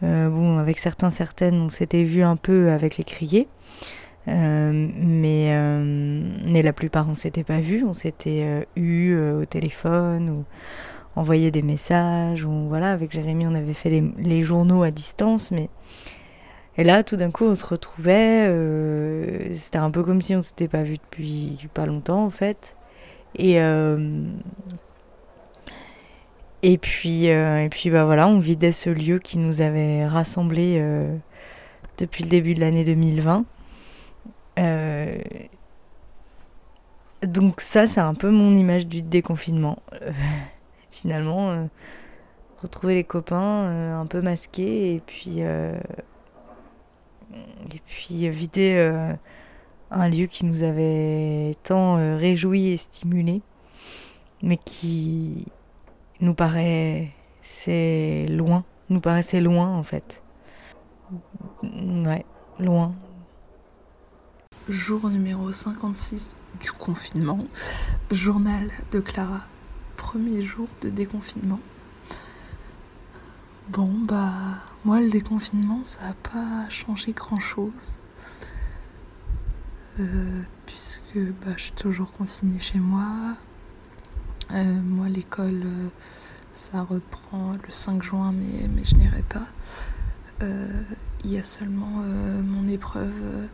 bon, 0.02 0.58
avec 0.58 0.80
certains, 0.80 1.10
certaines, 1.10 1.62
on 1.62 1.70
s'était 1.70 2.04
vu 2.04 2.24
un 2.24 2.38
peu 2.38 2.72
avec 2.72 2.98
les 2.98 3.04
criers. 3.04 3.48
mais, 4.28 5.54
mais 6.46 6.62
la 6.62 6.74
plupart 6.74 7.10
on 7.10 7.16
s'était 7.16 7.44
pas 7.44 7.60
vu, 7.60 7.84
on 7.84 7.94
s'était 7.94 8.66
eu 8.78 9.18
au 9.18 9.46
téléphone 9.46 10.30
ou 10.30 10.46
envoyer 11.16 11.52
des 11.52 11.62
messages. 11.62 12.46
Ou, 12.46 12.68
voilà, 12.68 12.92
avec 12.92 13.12
Jérémy, 13.12 13.48
on 13.48 13.56
avait 13.56 13.74
fait 13.74 14.04
les, 14.18 14.44
journaux 14.44 14.84
à 14.84 14.92
distance. 14.92 15.52
Mais... 15.52 15.70
Et 16.78 16.84
là, 16.84 17.04
tout 17.04 17.18
d'un 17.18 17.32
coup, 17.32 17.46
on 17.46 17.56
se 17.56 17.66
retrouvait. 17.66 18.48
Euh, 18.48 19.54
c'était 19.54 19.78
un 19.78 19.92
peu 19.92 20.04
comme 20.04 20.22
si 20.22 20.36
on 20.36 20.42
s'était 20.42 20.68
pas 20.68 20.84
vu 20.84 20.98
depuis 20.98 21.68
pas 21.74 21.86
longtemps, 21.86 22.24
en 22.26 22.30
fait. 22.30 22.76
Et. 23.36 23.60
Euh, 23.62 24.24
et 26.66 26.78
puis, 26.78 27.30
euh, 27.30 27.66
et 27.66 27.68
puis 27.68 27.90
bah 27.90 28.06
voilà, 28.06 28.26
on 28.26 28.40
vidait 28.40 28.72
ce 28.72 28.90
lieu 28.90 29.20
qui 29.20 29.38
nous 29.38 29.60
avait 29.60 30.08
rassemblés 30.08 30.82
depuis 31.98 32.24
le 32.24 32.30
début 32.30 32.56
de 32.56 32.62
l'année 32.62 32.86
2020. 32.86 33.44
donc 37.24 37.60
ça, 37.60 37.86
c'est 37.86 38.00
un 38.00 38.14
peu 38.14 38.30
mon 38.30 38.56
image 38.56 38.88
du 38.88 39.02
déconfinement 39.02 39.80
finalement 40.94 41.52
euh, 41.52 41.66
retrouver 42.62 42.96
les 42.96 43.04
copains 43.04 43.66
euh, 43.66 44.00
un 44.00 44.06
peu 44.06 44.22
masqués 44.22 44.96
et 44.96 45.00
puis 45.06 45.38
euh, 45.40 45.76
et 47.74 47.82
puis 47.86 48.30
vider 48.30 48.78
un 49.92 50.10
lieu 50.10 50.28
qui 50.28 50.46
nous 50.46 50.64
avait 50.64 51.56
tant 51.64 51.96
réjoui 52.18 52.70
et 52.70 52.78
stimulé 52.78 53.42
mais 54.42 54.58
qui 54.58 55.46
nous 56.20 56.34
paraissait 56.34 58.26
loin 58.30 58.66
nous 58.90 59.00
paraissait 59.00 59.42
loin 59.42 59.76
en 59.76 59.84
fait. 59.84 60.24
Ouais 61.64 62.26
loin. 62.60 62.94
Jour 64.70 65.10
numéro 65.10 65.52
56 65.52 66.36
du 66.62 66.72
confinement. 66.72 67.40
Journal 68.12 68.70
de 68.92 69.00
Clara. 69.00 69.42
Premier 69.98 70.42
jour 70.42 70.68
de 70.82 70.90
déconfinement. 70.90 71.60
Bon, 73.70 73.90
bah, 73.90 74.62
moi, 74.84 75.00
le 75.00 75.10
déconfinement, 75.10 75.80
ça 75.84 76.08
n'a 76.08 76.14
pas 76.14 76.70
changé 76.70 77.14
grand-chose. 77.14 77.98
Euh, 80.00 80.42
puisque 80.66 81.18
bah, 81.18 81.54
je 81.56 81.64
suis 81.64 81.72
toujours 81.72 82.12
confinée 82.12 82.60
chez 82.60 82.80
moi. 82.80 83.38
Euh, 84.52 84.82
moi, 84.82 85.08
l'école, 85.08 85.62
euh, 85.64 85.90
ça 86.52 86.82
reprend 86.82 87.54
le 87.54 87.72
5 87.72 88.04
juin, 88.04 88.34
mais, 88.34 88.84
je 88.86 88.96
n'irai 88.96 89.24
pas. 89.24 89.48
Il 91.24 91.32
y 91.32 91.38
a 91.38 91.44
seulement 91.44 92.04
mon 92.44 92.68
épreuve 92.68 93.48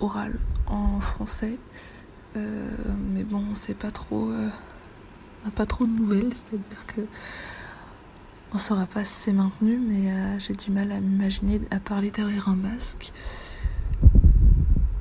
orale 0.00 0.38
en 0.66 0.98
français. 0.98 1.58
mais 2.34 3.22
bon, 3.22 3.44
on 3.50 3.54
sait 3.54 3.74
pas 3.74 3.90
trop 3.90 4.32
n'a 5.44 5.50
pas 5.50 5.66
trop 5.66 5.84
de 5.86 5.90
nouvelles, 5.90 6.32
c'est-à-dire 6.32 6.86
que 6.86 7.02
on 8.54 8.58
saura 8.58 8.86
pas 8.86 9.04
si 9.04 9.14
c'est 9.14 9.32
maintenu, 9.32 9.78
mais 9.78 10.12
euh, 10.12 10.38
j'ai 10.38 10.52
du 10.52 10.70
mal 10.70 10.92
à 10.92 11.00
m'imaginer 11.00 11.60
à 11.70 11.80
parler 11.80 12.10
derrière 12.10 12.48
un 12.48 12.56
masque. 12.56 13.12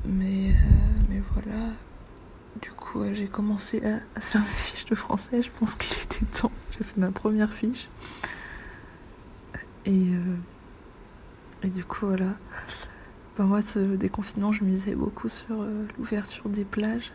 Mais, 0.05 0.49
euh, 0.49 0.53
mais 1.09 1.21
voilà. 1.33 1.67
Du 2.61 2.71
coup, 2.71 3.03
j'ai 3.13 3.27
commencé 3.27 3.81
à, 3.85 4.21
faire 4.21 4.41
ma 4.41 4.47
fiche 4.47 4.85
de 4.85 4.95
français. 4.95 5.41
Je 5.41 5.49
pense 5.51 5.75
qu'il 5.75 6.01
était 6.03 6.25
temps. 6.25 6.51
J'ai 6.71 6.83
fait 6.83 6.97
ma 6.97 7.11
première 7.11 7.51
fiche. 7.51 7.89
Et, 9.85 10.15
euh, 10.15 10.35
et 11.63 11.69
du 11.69 11.83
coup, 11.83 12.05
voilà. 12.07 12.35
Bah, 13.37 13.43
moi, 13.43 13.61
ce 13.61 13.79
déconfinement, 13.79 14.53
je 14.53 14.63
misais 14.63 14.95
beaucoup 14.95 15.27
sur 15.27 15.65
l'ouverture 15.97 16.47
des 16.49 16.65
plages. 16.65 17.11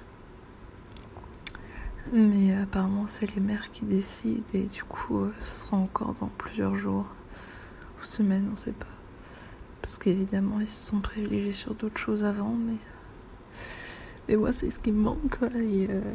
Mais 2.13 2.55
apparemment, 2.55 3.07
c'est 3.09 3.35
les 3.35 3.41
mères 3.41 3.71
qui 3.71 3.85
décident 3.85 4.45
et 4.55 4.67
du 4.67 4.85
coup, 4.85 5.21
euh, 5.21 5.33
ce 5.43 5.63
sera 5.63 5.77
encore 5.77 6.15
dans 6.15 6.31
plusieurs 6.39 6.77
jours 6.77 7.07
ou 8.01 8.05
semaines, 8.05 8.49
on 8.53 8.57
sait 8.57 8.73
pas. 8.73 8.87
Parce 9.83 9.99
qu'évidemment, 9.99 10.61
ils 10.61 10.69
se 10.69 10.89
sont 10.91 11.01
privilégiés 11.01 11.53
sur 11.53 11.75
d'autres 11.75 11.99
choses 11.99 12.25
avant, 12.25 12.55
mais. 12.55 12.77
Mais 14.29 14.37
moi, 14.37 14.53
c'est 14.53 14.71
ce 14.71 14.79
qui 14.79 14.93
me 14.93 15.01
manque, 15.01 15.39
quoi. 15.39 15.49
Et, 15.57 15.89
euh, 15.91 16.15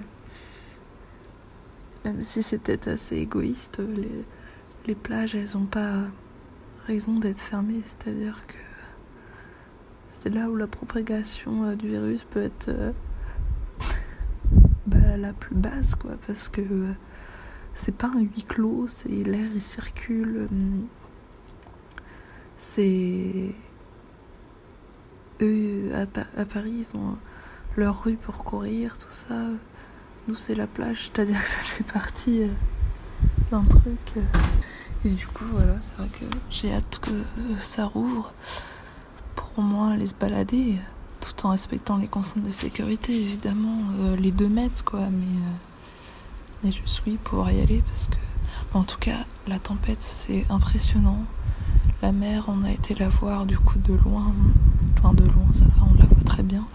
Même 2.05 2.21
si 2.21 2.41
c'est 2.41 2.57
peut-être 2.57 2.87
assez 2.87 3.17
égoïste, 3.17 3.79
les, 3.79 4.25
les 4.87 4.95
plages, 4.95 5.35
elles 5.35 5.57
ont 5.57 5.65
pas 5.65 6.09
raison 6.85 7.19
d'être 7.19 7.39
fermées. 7.39 7.81
C'est-à-dire 7.85 8.45
que 8.47 8.57
c'est 10.13 10.29
là 10.29 10.49
où 10.49 10.55
la 10.55 10.67
propagation 10.67 11.65
euh, 11.65 11.75
du 11.75 11.89
virus 11.89 12.23
peut 12.25 12.43
être 12.43 12.69
bah, 14.87 15.17
la 15.17 15.33
plus 15.33 15.55
basse, 15.55 15.95
quoi, 15.95 16.11
parce 16.25 16.49
que 16.49 16.61
euh, 16.61 16.93
c'est 17.73 17.95
pas 17.95 18.07
un 18.07 18.21
huis 18.21 18.45
clos, 18.47 18.87
c'est 18.87 19.09
l'air 19.09 19.49
il 19.53 19.61
circule. 19.61 20.47
Euh, 20.51 20.81
c'est. 22.57 23.53
Eux, 25.41 25.91
à, 25.95 26.45
Paris, 26.45 26.85
ils 26.93 26.97
ont 26.97 27.17
leur 27.75 28.03
rue 28.03 28.15
pour 28.15 28.43
courir, 28.43 28.97
tout 28.97 29.09
ça. 29.09 29.47
Nous, 30.27 30.35
c'est 30.35 30.55
la 30.55 30.67
plage, 30.67 31.09
c'est-à-dire 31.13 31.39
que 31.41 31.47
ça 31.47 31.63
fait 31.63 31.83
partie 31.83 32.43
euh, 32.43 32.47
d'un 33.51 33.63
truc. 33.63 34.15
Et 35.05 35.09
du 35.09 35.27
coup, 35.27 35.45
voilà, 35.51 35.75
c'est 35.81 35.95
vrai 35.97 36.07
que 36.09 36.25
j'ai 36.49 36.73
hâte 36.73 36.99
que 36.99 37.11
ça 37.59 37.85
rouvre 37.85 38.33
pour 39.35 39.51
au 39.57 39.61
moins 39.61 39.93
aller 39.93 40.07
se 40.07 40.13
balader 40.13 40.77
en 41.45 41.49
respectant 41.49 41.97
les 41.97 42.07
consignes 42.07 42.43
de 42.43 42.49
sécurité, 42.49 43.13
évidemment, 43.13 43.77
euh, 43.99 44.15
les 44.15 44.31
deux 44.31 44.49
mètres, 44.49 44.83
quoi. 44.83 45.01
Mais, 45.09 45.25
euh, 45.25 45.53
mais 46.63 46.71
je 46.71 46.81
suis 46.85 47.17
pouvoir 47.17 47.51
y 47.51 47.61
aller 47.61 47.83
parce 47.89 48.07
que, 48.07 48.17
en 48.73 48.83
tout 48.83 48.99
cas, 48.99 49.25
la 49.47 49.59
tempête, 49.59 50.01
c'est 50.01 50.45
impressionnant. 50.49 51.23
La 52.01 52.11
mer, 52.11 52.45
on 52.47 52.63
a 52.63 52.71
été 52.71 52.95
la 52.95 53.09
voir 53.09 53.45
du 53.45 53.57
coup 53.57 53.77
de 53.79 53.93
loin, 53.93 54.33
enfin 54.97 55.13
de 55.13 55.23
loin, 55.23 55.47
ça 55.53 55.65
va, 55.65 55.87
on 55.89 55.93
la 55.99 56.05
voit 56.05 56.23
très 56.25 56.43
bien. 56.43 56.65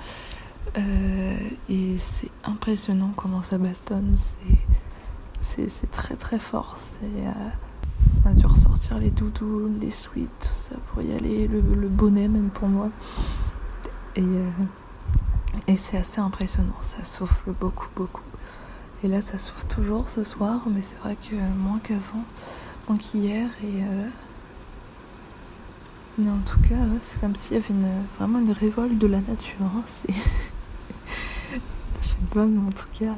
Euh, 0.79 1.37
et 1.69 1.97
c'est 1.99 2.31
impressionnant 2.45 3.13
comment 3.17 3.43
ça 3.43 3.57
bastonne, 3.59 4.15
c'est 5.41 5.91
très 5.91 6.17
très 6.17 6.39
fort. 6.39 6.77
Euh, 7.03 7.33
on 8.25 8.31
a 8.31 8.35
dû 8.35 8.45
ressortir 8.47 8.99
les 8.99 9.11
doudous, 9.11 9.71
les 9.81 9.91
sweats, 9.91 10.27
tout 10.41 10.49
ça 10.55 10.75
pour 10.89 11.03
y 11.03 11.13
aller, 11.13 11.49
le, 11.49 11.61
bonnet 11.89 12.29
même 12.29 12.51
pour 12.51 12.69
moi. 12.69 12.91
Et, 14.17 14.23
euh, 14.23 14.51
et 15.69 15.77
c'est 15.77 15.99
assez 15.99 16.21
impressionnant, 16.21 16.77
ça 16.81 17.05
souffle 17.05 17.53
beaucoup 17.53 17.89
beaucoup. 17.95 18.23
Et 19.03 19.09
là 19.09 19.23
ça 19.23 19.39
souffle 19.39 19.67
toujours 19.67 20.09
ce 20.09 20.25
soir, 20.25 20.63
mais 20.71 20.83
c'est 20.83 20.99
vrai 20.99 21.17
que 21.17 21.37
moins 21.57 21.79
qu'avant, 21.79 22.25
moins 22.89 22.97
qu'hier. 22.97 23.49
Et 23.63 23.83
mais 26.19 26.31
en 26.31 26.39
tout 26.39 26.59
cas, 26.61 26.77
c'est 27.03 27.21
comme 27.21 27.37
s'il 27.37 27.59
y 27.59 27.61
avait 27.61 27.75
vraiment 28.19 28.39
une 28.39 28.53
révolte 28.53 28.97
de 28.97 29.07
la 29.07 29.21
nature. 29.21 29.61
Hein. 29.61 29.83
Je 32.03 32.09
sais 32.09 32.17
pas, 32.33 32.47
mais 32.47 32.67
en 32.67 32.73
tout 32.73 32.87
cas, 32.99 33.15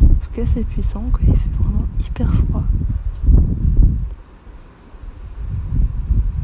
en 0.00 0.14
tout 0.14 0.30
cas, 0.32 0.46
c'est 0.46 0.62
puissant. 0.62 1.02
Il 1.22 1.36
fait 1.36 1.48
vraiment 1.58 1.86
hyper 1.98 2.32
froid. 2.32 2.62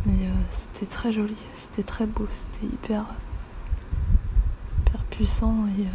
Mais 0.07 0.27
euh, 0.27 0.33
c'était 0.51 0.87
très 0.87 1.13
joli, 1.13 1.37
c'était 1.55 1.85
très 1.85 2.07
beau, 2.07 2.27
c'était 2.33 2.67
hyper 2.67 3.05
puissant 5.19 5.67
et, 5.77 5.83
euh, 5.83 5.89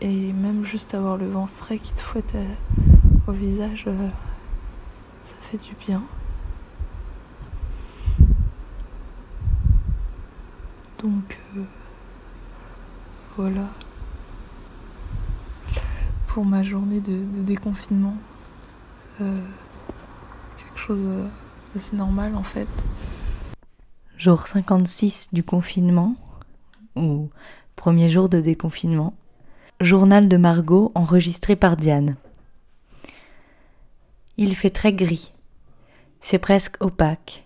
et 0.00 0.32
même 0.32 0.64
juste 0.64 0.94
avoir 0.94 1.18
le 1.18 1.28
vent 1.28 1.46
frais 1.46 1.78
qui 1.78 1.92
te 1.92 2.00
fouette 2.00 2.34
euh, 2.34 2.54
au 3.26 3.32
visage, 3.32 3.84
ça 5.24 5.34
fait 5.42 5.58
du 5.58 5.74
bien. 5.74 6.02
Donc 11.02 11.38
voilà. 13.36 13.68
Pour 16.28 16.46
ma 16.46 16.62
journée 16.62 17.00
de, 17.00 17.24
déconfinement. 17.42 18.16
Euh, 19.20 19.44
quelque 20.56 20.78
chose 20.78 21.28
d'assez 21.74 21.94
normal 21.94 22.34
en 22.36 22.42
fait. 22.42 22.68
Jour 24.16 24.48
56 24.48 25.28
du 25.34 25.44
confinement, 25.44 26.16
ou 26.98 27.30
premier 27.76 28.08
jour 28.08 28.28
de 28.28 28.40
déconfinement. 28.40 29.14
Journal 29.80 30.28
de 30.28 30.36
Margot 30.36 30.90
enregistré 30.94 31.54
par 31.54 31.76
Diane. 31.76 32.16
Il 34.36 34.56
fait 34.56 34.70
très 34.70 34.92
gris. 34.92 35.32
C'est 36.20 36.38
presque 36.38 36.76
opaque. 36.80 37.44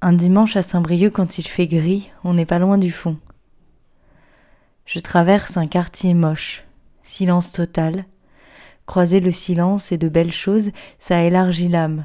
Un 0.00 0.12
dimanche 0.12 0.56
à 0.56 0.62
Saint-Brieuc, 0.62 1.10
quand 1.10 1.38
il 1.38 1.48
fait 1.48 1.66
gris, 1.66 2.10
on 2.22 2.34
n'est 2.34 2.46
pas 2.46 2.58
loin 2.58 2.78
du 2.78 2.92
fond. 2.92 3.16
Je 4.86 5.00
traverse 5.00 5.56
un 5.56 5.66
quartier 5.66 6.14
moche. 6.14 6.64
Silence 7.02 7.52
total. 7.52 8.04
Croiser 8.86 9.20
le 9.20 9.30
silence 9.30 9.92
et 9.92 9.98
de 9.98 10.08
belles 10.08 10.32
choses, 10.32 10.70
ça 10.98 11.22
élargit 11.22 11.68
l'âme. 11.68 12.04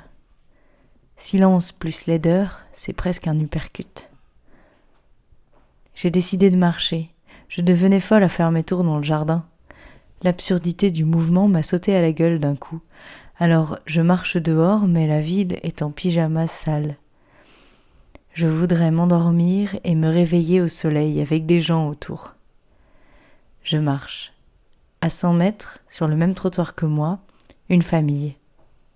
Silence 1.17 1.73
plus 1.73 2.05
laideur, 2.05 2.65
c'est 2.71 2.93
presque 2.93 3.27
un 3.27 3.37
uppercut. 3.39 4.09
J'ai 6.01 6.11
décidé 6.11 6.49
de 6.49 6.55
marcher. 6.55 7.09
Je 7.49 7.59
devenais 7.59 7.99
folle 7.99 8.23
à 8.23 8.29
faire 8.29 8.51
mes 8.51 8.63
tours 8.63 8.85
dans 8.85 8.95
le 8.95 9.03
jardin. 9.03 9.45
L'absurdité 10.23 10.91
du 10.91 11.03
mouvement 11.03 11.49
m'a 11.49 11.61
sauté 11.61 11.93
à 11.93 11.99
la 11.99 12.13
gueule 12.13 12.39
d'un 12.39 12.55
coup. 12.55 12.79
Alors 13.37 13.79
je 13.85 13.99
marche 13.99 14.37
dehors, 14.37 14.87
mais 14.87 15.07
la 15.07 15.19
ville 15.19 15.59
est 15.61 15.81
en 15.81 15.91
pyjama 15.91 16.47
sale. 16.47 16.95
Je 18.31 18.47
voudrais 18.47 18.91
m'endormir 18.91 19.75
et 19.83 19.93
me 19.93 20.07
réveiller 20.07 20.61
au 20.61 20.69
soleil 20.69 21.19
avec 21.19 21.45
des 21.45 21.59
gens 21.59 21.89
autour. 21.89 22.35
Je 23.63 23.77
marche. 23.77 24.31
À 25.01 25.09
cent 25.09 25.33
mètres, 25.33 25.79
sur 25.89 26.07
le 26.07 26.15
même 26.15 26.33
trottoir 26.33 26.75
que 26.75 26.85
moi, 26.85 27.19
une 27.67 27.81
famille. 27.81 28.37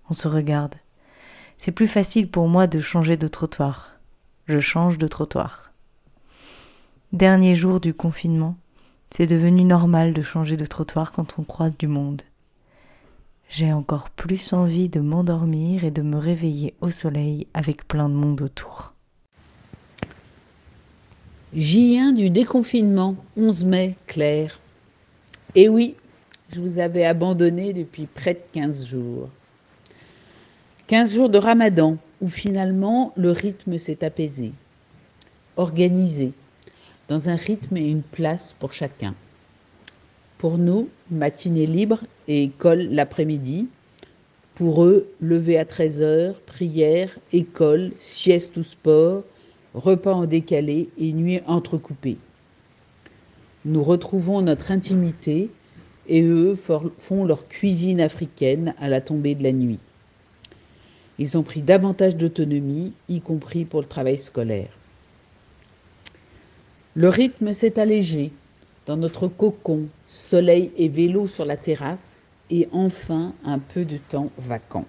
On 0.08 0.14
se 0.14 0.26
regarde. 0.26 0.76
C'est 1.58 1.70
plus 1.70 1.88
facile 1.88 2.30
pour 2.30 2.48
moi 2.48 2.66
de 2.66 2.80
changer 2.80 3.18
de 3.18 3.28
trottoir. 3.28 3.92
Je 4.46 4.58
change 4.58 4.96
de 4.96 5.06
trottoir. 5.06 5.73
Dernier 7.14 7.54
jour 7.54 7.78
du 7.78 7.94
confinement, 7.94 8.56
c'est 9.08 9.28
devenu 9.28 9.62
normal 9.62 10.14
de 10.14 10.20
changer 10.20 10.56
de 10.56 10.66
trottoir 10.66 11.12
quand 11.12 11.38
on 11.38 11.44
croise 11.44 11.78
du 11.78 11.86
monde. 11.86 12.22
J'ai 13.48 13.72
encore 13.72 14.10
plus 14.10 14.52
envie 14.52 14.88
de 14.88 14.98
m'endormir 14.98 15.84
et 15.84 15.92
de 15.92 16.02
me 16.02 16.16
réveiller 16.16 16.74
au 16.80 16.90
soleil 16.90 17.46
avec 17.54 17.86
plein 17.86 18.08
de 18.08 18.14
monde 18.14 18.42
autour. 18.42 18.94
J1 21.56 22.16
du 22.16 22.30
déconfinement, 22.30 23.14
11 23.36 23.64
mai, 23.64 23.94
Claire. 24.08 24.58
Et 25.54 25.68
oui, 25.68 25.94
je 26.52 26.60
vous 26.60 26.80
avais 26.80 27.04
abandonné 27.04 27.72
depuis 27.72 28.06
près 28.06 28.34
de 28.34 28.42
15 28.54 28.88
jours. 28.88 29.28
15 30.88 31.14
jours 31.14 31.28
de 31.28 31.38
ramadan 31.38 31.96
où 32.20 32.26
finalement 32.26 33.12
le 33.14 33.30
rythme 33.30 33.78
s'est 33.78 34.04
apaisé, 34.04 34.50
organisé, 35.56 36.32
dans 37.08 37.28
un 37.28 37.36
rythme 37.36 37.76
et 37.76 37.88
une 37.88 38.02
place 38.02 38.54
pour 38.58 38.72
chacun. 38.72 39.14
Pour 40.38 40.58
nous, 40.58 40.88
matinée 41.10 41.66
libre 41.66 42.00
et 42.28 42.44
école 42.44 42.88
l'après-midi. 42.90 43.68
Pour 44.54 44.84
eux, 44.84 45.08
lever 45.20 45.58
à 45.58 45.64
13h, 45.64 46.34
prière, 46.46 47.18
école, 47.32 47.92
sieste 47.98 48.56
ou 48.56 48.62
sport, 48.62 49.24
repas 49.74 50.12
en 50.12 50.26
décalé 50.26 50.88
et 50.98 51.12
nuit 51.12 51.40
entrecoupée. 51.46 52.18
Nous 53.64 53.82
retrouvons 53.82 54.42
notre 54.42 54.70
intimité 54.70 55.50
et 56.06 56.22
eux 56.22 56.54
font 56.54 57.24
leur 57.24 57.48
cuisine 57.48 58.00
africaine 58.00 58.74
à 58.78 58.88
la 58.88 59.00
tombée 59.00 59.34
de 59.34 59.42
la 59.42 59.52
nuit. 59.52 59.80
Ils 61.18 61.38
ont 61.38 61.42
pris 61.42 61.62
davantage 61.62 62.16
d'autonomie, 62.16 62.92
y 63.08 63.20
compris 63.20 63.64
pour 63.64 63.80
le 63.80 63.86
travail 63.86 64.18
scolaire. 64.18 64.68
Le 66.94 67.08
rythme 67.08 67.52
s'est 67.52 67.78
allégé 67.78 68.32
dans 68.86 68.96
notre 68.96 69.28
cocon, 69.28 69.86
soleil 70.08 70.70
et 70.76 70.88
vélo 70.88 71.26
sur 71.26 71.44
la 71.44 71.56
terrasse, 71.56 72.20
et 72.50 72.68
enfin 72.72 73.32
un 73.44 73.58
peu 73.58 73.84
de 73.84 73.96
temps 73.96 74.30
vacant 74.38 74.84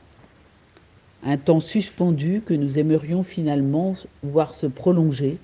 un 1.26 1.38
temps 1.38 1.60
suspendu 1.60 2.42
que 2.46 2.54
nous 2.54 2.78
aimerions 2.78 3.24
finalement 3.24 3.96
voir 4.22 4.54
se 4.54 4.68
prolonger, 4.68 5.38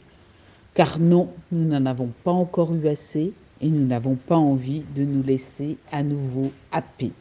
car 0.76 1.00
non, 1.00 1.30
nous 1.52 1.68
n'en 1.68 1.86
avons 1.88 2.12
pas 2.24 2.32
encore 2.32 2.74
eu 2.76 2.88
assez 2.88 3.34
et 3.62 3.68
nous 3.68 3.86
n'avons 3.86 4.16
pas 4.16 4.38
envie 4.38 4.84
de 4.96 5.04
nous 5.04 5.24
laisser 5.24 5.78
à 5.92 6.04
nouveau 6.04 6.52
happer. 6.72 7.12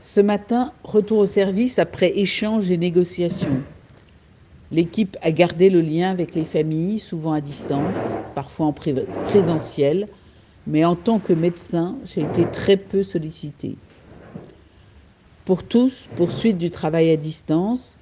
Ce 0.00 0.20
matin, 0.20 0.72
retour 0.82 1.18
au 1.18 1.26
service 1.26 1.78
après 1.78 2.18
échange 2.18 2.70
et 2.70 2.76
négociations. 2.76 3.62
L'équipe 4.74 5.16
a 5.22 5.30
gardé 5.30 5.70
le 5.70 5.80
lien 5.80 6.10
avec 6.10 6.34
les 6.34 6.44
familles, 6.44 6.98
souvent 6.98 7.30
à 7.30 7.40
distance, 7.40 8.18
parfois 8.34 8.66
en 8.66 8.72
présentiel, 8.72 10.08
mais 10.66 10.84
en 10.84 10.96
tant 10.96 11.20
que 11.20 11.32
médecin, 11.32 11.96
j'ai 12.02 12.22
été 12.22 12.44
très 12.50 12.76
peu 12.76 13.04
sollicité. 13.04 13.76
Pour 15.44 15.62
tous, 15.62 16.08
poursuite 16.16 16.58
du 16.58 16.72
travail 16.72 17.10
à 17.10 17.16
distance. 17.16 18.00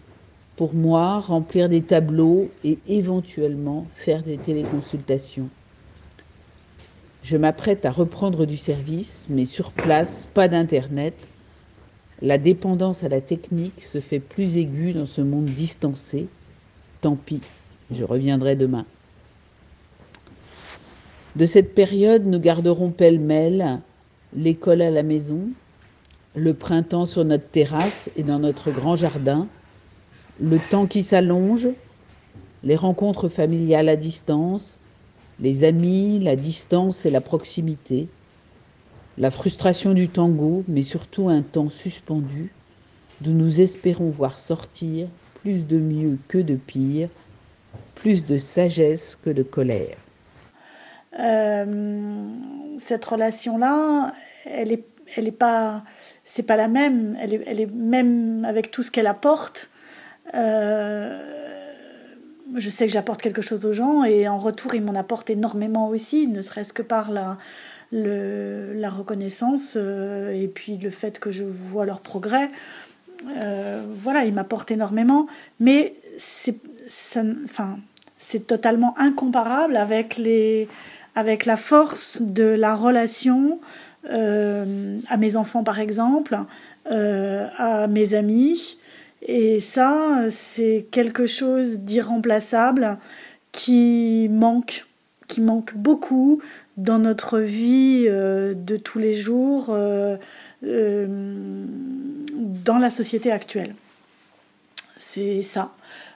Pour 0.57 0.73
moi, 0.73 1.21
remplir 1.21 1.69
des 1.69 1.83
tableaux 1.83 2.49
et 2.65 2.79
éventuellement 2.87 3.85
faire 3.93 4.23
des 4.23 4.39
téléconsultations. 4.39 5.51
Je 7.21 7.37
m'apprête 7.37 7.85
à 7.85 7.91
reprendre 7.91 8.47
du 8.47 8.57
service, 8.57 9.27
mais 9.29 9.45
sur 9.45 9.73
place, 9.73 10.27
pas 10.33 10.49
d'Internet. 10.49 11.29
La 12.23 12.39
dépendance 12.39 13.05
à 13.05 13.11
la 13.11 13.21
technique 13.21 13.83
se 13.83 14.01
fait 14.01 14.21
plus 14.21 14.57
aiguë 14.57 14.95
dans 14.95 15.05
ce 15.05 15.21
monde 15.21 15.45
distancé. 15.45 16.31
Tant 17.03 17.17
pis, 17.17 17.41
je 17.91 18.05
reviendrai 18.05 18.55
demain. 18.55 18.87
De 21.35 21.47
cette 21.47 21.75
période, 21.75 22.25
nous 22.27 22.39
garderons 22.39 22.91
pêle-mêle 22.91 23.81
l'école 24.37 24.81
à 24.81 24.91
la 24.91 25.03
maison, 25.03 25.49
le 26.37 26.55
printemps 26.55 27.07
sur 27.07 27.25
notre 27.25 27.49
terrasse 27.49 28.09
et 28.17 28.23
dans 28.23 28.39
notre 28.39 28.71
grand 28.71 28.95
jardin, 28.95 29.49
le 30.41 30.61
temps 30.71 30.87
qui 30.87 31.03
s'allonge, 31.03 31.69
les 32.63 32.77
rencontres 32.77 33.29
familiales 33.29 33.89
à 33.89 33.97
distance, 33.97 34.79
les 35.41 35.65
amis, 35.65 36.21
la 36.21 36.37
distance 36.37 37.05
et 37.05 37.11
la 37.11 37.21
proximité, 37.21 38.07
la 39.19 39.33
frustration 39.33 39.93
du 39.93 40.09
tango, 40.09 40.63
mais 40.69 40.83
surtout 40.83 41.29
un 41.29 41.43
temps 41.43 41.69
suspendu, 41.69 42.53
d'où 43.21 43.33
nous 43.33 43.61
espérons 43.61 44.09
voir 44.09 44.39
sortir 44.39 45.09
plus 45.43 45.67
de 45.67 45.79
mieux 45.79 46.19
que 46.29 46.39
de 46.39 46.55
pire, 46.55 47.09
plus 47.97 48.25
de 48.25 48.39
sagesse 48.39 49.19
que 49.23 49.31
de 49.31 49.43
colère. 49.43 49.97
Euh, 51.19 52.35
cette 52.79 53.05
relation-là, 53.05 54.15
elle 54.47 54.69
n'est 54.69 54.85
elle 55.15 55.29
est 55.29 55.33
pas 55.33 55.83
c'est 56.25 56.45
pas 56.45 56.57
la 56.57 56.69
même. 56.69 57.17
Elle 57.21 57.35
est, 57.35 57.43
elle 57.47 57.61
est 57.61 57.71
même 57.71 58.45
avec 58.45 58.71
tout 58.71 58.83
ce 58.83 58.91
qu'elle 58.91 59.07
apporte. 59.07 59.69
Euh, 60.35 61.43
je 62.55 62.71
sais 62.71 62.87
que 62.87 62.93
j'apporte 62.93 63.21
quelque 63.21 63.43
chose 63.43 63.67
aux 63.67 63.73
gens 63.73 64.05
et 64.05 64.29
en 64.29 64.39
retour, 64.39 64.75
ils 64.75 64.83
m'en 64.83 64.95
apportent 64.95 65.31
énormément 65.31 65.89
aussi, 65.89 66.27
ne 66.27 66.43
serait-ce 66.43 66.73
que 66.73 66.83
par 66.83 67.11
la 67.11 67.39
reconnaissance 68.91 69.75
euh, 69.77 70.33
et 70.33 70.49
puis 70.49 70.77
le 70.77 70.91
fait 70.91 71.19
que 71.19 71.31
je 71.31 71.45
vois 71.45 71.87
leur 71.87 72.01
progrès. 72.01 72.51
Euh, 73.29 73.83
voilà, 73.95 74.25
ils 74.25 74.35
m'apportent 74.35 74.71
énormément, 74.71 75.27
mais 75.61 75.95
c'est, 76.19 76.57
enfin, 77.45 77.79
c'est 78.19 78.47
totalement 78.47 78.95
incomparable 78.99 79.77
avec, 79.77 80.17
les, 80.17 80.69
avec 81.15 81.47
la 81.47 81.57
force 81.57 82.23
de 82.23 82.45
la 82.45 82.75
relation 82.75 83.61
euh, 84.11 84.99
à 85.09 85.17
mes 85.17 85.37
enfants, 85.37 85.65
par 85.65 85.81
exemple, 85.81 86.39
à 86.91 87.87
mes 87.87 88.15
amis. 88.15 88.77
Et 89.23 89.61
ça, 89.61 90.27
c'est 90.31 90.87
quelque 90.91 91.27
chose 91.27 91.81
d'irremplaçable 91.81 92.99
qui 93.53 94.29
manque, 94.31 94.87
qui 95.29 95.41
manque 95.41 95.77
beaucoup 95.77 96.43
dans 96.77 96.99
notre 96.99 97.39
vie 97.39 98.07
euh, 98.09 98.55
de 98.55 98.77
tous 98.77 98.99
les 98.99 99.13
jours, 99.13 99.77
euh, 100.65 101.07
euh, 101.07 101.67
dans 102.65 102.79
la 102.79 102.91
société 102.91 103.31
actuelle. 103.33 103.75
C'est 104.97 105.43
ça. 105.43 105.73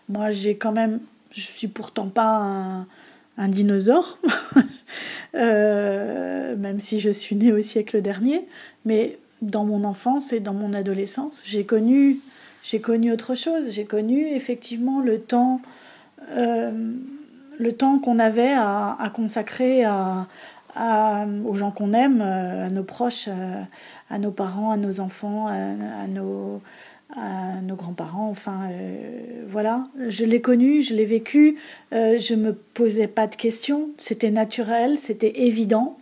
Moi, 0.08 0.30
j'ai 0.30 0.56
quand 0.56 0.72
même, 0.72 1.00
je 1.32 1.40
suis 1.40 1.68
pourtant 1.68 2.08
pas 2.08 2.86
un, 3.38 3.48
dinosaure, 3.48 4.18
même 5.34 6.80
si 6.80 7.00
je 7.00 7.10
suis 7.10 7.36
née 7.36 7.52
au 7.52 7.62
siècle 7.62 8.00
dernier, 8.02 8.46
mais 8.84 9.18
dans 9.42 9.64
mon 9.64 9.84
enfance 9.84 10.32
et 10.32 10.40
dans 10.40 10.54
mon 10.54 10.72
adolescence, 10.72 11.42
j'ai 11.46 11.64
connu 11.64 12.20
j'ai 12.68 12.80
connu 12.80 13.12
autre 13.12 13.36
chose. 13.36 13.70
J'ai 13.70 13.84
connu 13.84 14.26
effectivement 14.26 15.00
le 15.00 15.20
temps, 15.20 15.60
euh, 16.30 16.92
le 17.58 17.72
temps 17.72 18.00
qu'on 18.00 18.18
avait 18.18 18.54
à, 18.54 19.10
consacrer 19.14 19.84
à, 19.84 20.26
aux 21.44 21.54
gens 21.54 21.70
qu'on 21.70 21.92
aime, 21.92 22.20
euh, 22.20 22.66
à 22.66 22.70
nos 22.70 22.82
proches, 22.82 23.28
euh, 23.28 23.62
à, 24.10 24.18
nos 24.18 24.30
parents, 24.30 24.70
à 24.70 24.76
nos 24.76 25.00
enfants, 25.00 25.46
à, 25.46 26.06
nos, 26.06 26.60
à 27.14 27.60
nos 27.62 27.76
grands-parents. 27.76 28.28
Enfin, 28.28 28.70
voilà. 29.48 29.84
Je 30.08 30.24
l'ai 30.24 30.40
connu, 30.40 30.82
je 30.82 30.94
l'ai 30.94 31.04
vécu. 31.04 31.58
je 31.92 32.34
me 32.34 32.52
posais 32.52 33.08
pas 33.08 33.26
de 33.26 33.36
questions. 33.36 33.90
C'était 33.98 34.30
naturel, 34.30 34.98
c'était 34.98 35.40
évident. 35.40 35.98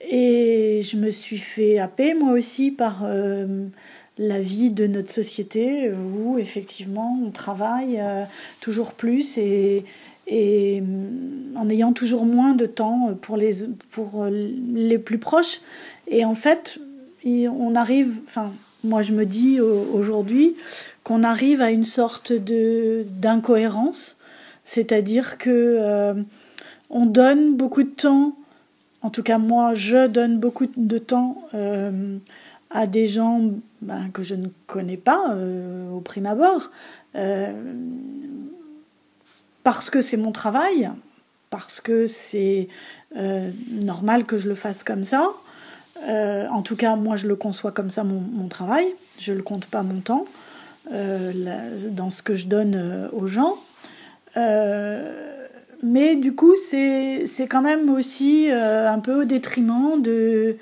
Et 0.00 0.80
je 0.82 0.98
me 0.98 1.10
suis 1.10 1.38
fait 1.38 1.78
happer 1.78 2.12
moi 2.12 2.32
aussi 2.32 2.70
par 2.70 3.04
la 4.18 4.40
vie 4.40 4.70
de 4.70 4.86
notre 4.86 5.10
société 5.10 5.88
euh, 5.88 5.94
où 5.96 6.38
effectivement 6.38 7.18
on 7.24 7.30
travaille 7.30 8.00
euh, 8.00 8.24
toujours 8.60 8.92
plus 8.92 9.38
et, 9.38 9.84
et 10.26 10.80
mm, 10.80 11.56
en 11.56 11.68
ayant 11.68 11.92
toujours 11.92 12.24
moins 12.24 12.54
de 12.54 12.66
temps 12.66 13.14
pour 13.20 13.36
les, 13.36 13.66
pour 13.90 14.26
les 14.26 14.98
plus 14.98 15.18
proches. 15.18 15.60
Et 16.08 16.24
en 16.24 16.34
fait, 16.34 16.78
on 17.24 17.74
arrive, 17.74 18.18
enfin, 18.24 18.50
moi 18.82 19.02
je 19.02 19.12
me 19.12 19.24
dis 19.24 19.60
aujourd'hui 19.60 20.54
qu'on 21.04 21.22
arrive 21.22 21.60
à 21.60 21.70
une 21.70 21.84
sorte 21.84 22.32
de 22.32 23.06
d'incohérence, 23.20 24.16
c'est-à-dire 24.64 25.38
que 25.38 25.50
euh, 25.50 26.14
on 26.90 27.06
donne 27.06 27.56
beaucoup 27.56 27.82
de 27.82 27.90
temps, 27.90 28.36
en 29.02 29.10
tout 29.10 29.22
cas 29.22 29.38
moi 29.38 29.74
je 29.74 30.06
donne 30.06 30.38
beaucoup 30.38 30.66
de 30.76 30.98
temps 30.98 31.42
à 32.74 32.86
des 32.86 33.06
gens 33.06 33.40
ben, 33.80 34.10
que 34.12 34.22
je 34.22 34.34
ne 34.34 34.48
connais 34.66 34.96
pas 34.96 35.30
euh, 35.30 35.90
au 35.90 36.00
prime 36.00 36.26
abord, 36.26 36.70
euh, 37.14 37.52
parce 39.64 39.90
que 39.90 40.00
c'est 40.00 40.16
mon 40.16 40.30
travail, 40.30 40.90
parce 41.50 41.80
que 41.80 42.06
c'est 42.06 42.68
euh, 43.16 43.50
normal 43.70 44.24
que 44.24 44.38
je 44.38 44.48
le 44.48 44.54
fasse 44.54 44.84
comme 44.84 45.02
ça. 45.02 45.32
en 46.06 46.62
tout 46.62 46.76
cas, 46.76 46.94
moi, 46.96 47.16
je 47.16 47.26
le 47.26 47.34
conçois 47.34 47.72
comme 47.72 47.90
ça, 47.90 48.04
mon, 48.04 48.48
travail. 48.48 48.86
Je 49.18 49.32
ne 49.32 49.38
le 49.38 49.42
compte 49.42 49.66
pas 49.66 49.82
mon 49.82 50.00
temps 50.00 50.26
dans 50.90 52.10
ce 52.10 52.22
que 52.22 52.36
je 52.36 52.46
donne 52.46 53.08
aux 53.12 53.26
gens. 53.26 53.56
mais 55.82 56.16
du 56.16 56.34
coup, 56.34 56.54
c'est 56.56 57.26
quand 57.48 57.62
même 57.62 57.88
aussi 57.88 58.48
un 58.50 58.98
peu 59.00 59.22
au 59.22 59.24
détriment 59.24 60.02
de, 60.02 60.58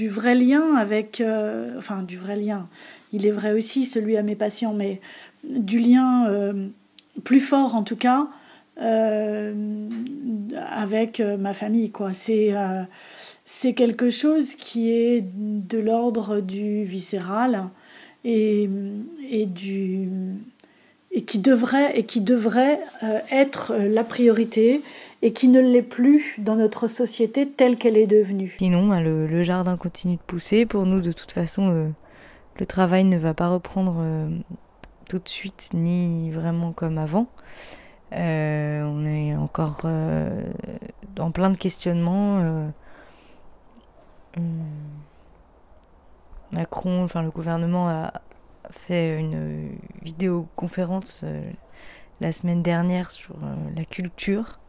du 0.00 0.08
vrai 0.08 0.34
lien 0.34 0.76
avec, 0.76 1.20
euh, 1.20 1.74
enfin 1.78 2.02
du 2.02 2.16
vrai 2.16 2.36
lien, 2.36 2.68
il 3.12 3.26
est 3.26 3.30
vrai 3.30 3.52
aussi 3.52 3.84
celui 3.84 4.16
à 4.16 4.22
mes 4.22 4.34
patients, 4.34 4.72
mais 4.72 5.00
du 5.44 5.78
lien 5.78 6.26
euh, 6.28 6.68
plus 7.24 7.40
fort 7.40 7.74
en 7.74 7.82
tout 7.82 7.96
cas 7.96 8.28
euh, 8.80 9.88
avec 10.56 11.20
ma 11.20 11.54
famille. 11.54 11.90
Quoi. 11.90 12.12
C'est, 12.12 12.54
c'est 13.44 13.74
quelque 13.74 14.10
chose 14.10 14.54
qui 14.54 14.90
est 14.90 15.24
de 15.34 15.78
l'ordre 15.78 16.40
du 16.40 16.84
viscéral 16.84 17.68
et, 18.24 18.68
et 19.28 19.46
du 19.46 20.08
et 21.12 21.22
qui 21.22 21.38
devrait, 21.38 21.98
et 21.98 22.04
qui 22.04 22.20
devrait 22.20 22.80
euh, 23.02 23.18
être 23.30 23.72
euh, 23.72 23.88
la 23.88 24.04
priorité 24.04 24.80
et 25.22 25.32
qui 25.32 25.48
ne 25.48 25.60
l'est 25.60 25.82
plus 25.82 26.36
dans 26.38 26.56
notre 26.56 26.86
société 26.86 27.48
telle 27.48 27.76
qu'elle 27.76 27.96
est 27.96 28.06
devenue. 28.06 28.54
Sinon, 28.58 28.88
ben, 28.88 29.00
le, 29.00 29.42
jardin 29.42 29.76
continue 29.76 30.16
de 30.16 30.22
pousser. 30.26 30.66
Pour 30.66 30.86
nous, 30.86 31.00
de 31.00 31.12
toute 31.12 31.32
façon, 31.32 31.72
euh, 31.72 31.88
le 32.58 32.66
travail 32.66 33.04
ne 33.04 33.18
va 33.18 33.34
pas 33.34 33.48
reprendre 33.48 34.04
tout 35.10 35.18
de 35.18 35.28
suite, 35.28 35.70
ni 35.74 36.30
vraiment 36.30 36.72
comme 36.72 36.98
avant. 36.98 37.26
on 38.12 39.04
est 39.04 39.34
encore 39.34 39.84
en 41.18 41.30
plein 41.32 41.50
de 41.50 41.56
questionnements. 41.56 42.70
Macron, 46.52 47.04
enfin 47.04 47.22
le 47.22 47.30
gouvernement 47.30 47.88
a, 47.88 48.12
fait 48.70 49.18
une 49.18 49.76
vidéoconférence 50.02 51.22
euh, 51.24 51.50
la 52.20 52.30
semaine 52.32 52.62
dernière 52.62 53.10
sur 53.10 53.34
euh, 53.42 53.54
la 53.74 53.84
culture. 53.84 54.60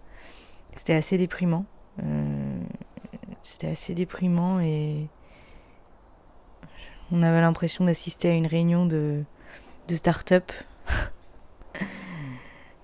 C'était 0.74 0.94
assez 0.94 1.18
déprimant. 1.18 1.66
Euh, 2.02 2.62
c'était 3.42 3.68
assez 3.68 3.94
déprimant 3.94 4.60
et 4.60 5.08
on 7.12 7.22
avait 7.24 7.42
l'impression 7.42 7.86
d'assister 7.86 8.30
à 8.30 8.34
une 8.34 8.48
réunion 8.48 8.86
de, 8.86 9.24
de 9.88 9.96
start-up. 9.96 10.52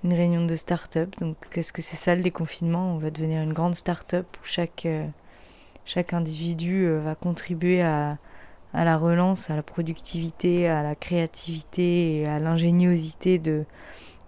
une 0.03 0.13
réunion 0.13 0.45
de 0.45 0.55
start-up. 0.55 1.15
Donc, 1.19 1.35
qu'est-ce 1.49 1.73
que 1.73 1.81
c'est 1.81 1.95
ça 1.95 2.15
le 2.15 2.21
déconfinement? 2.21 2.93
On 2.93 2.97
va 2.97 3.11
devenir 3.11 3.41
une 3.41 3.53
grande 3.53 3.75
start-up 3.75 4.25
où 4.41 4.45
chaque, 4.45 4.87
chaque 5.85 6.13
individu 6.13 6.89
va 6.99 7.15
contribuer 7.15 7.81
à, 7.81 8.17
la 8.73 8.97
relance, 8.97 9.49
à 9.49 9.55
la 9.55 9.63
productivité, 9.63 10.67
à 10.67 10.83
la 10.83 10.95
créativité 10.95 12.21
et 12.21 12.27
à 12.27 12.39
l'ingéniosité 12.39 13.39
de, 13.39 13.65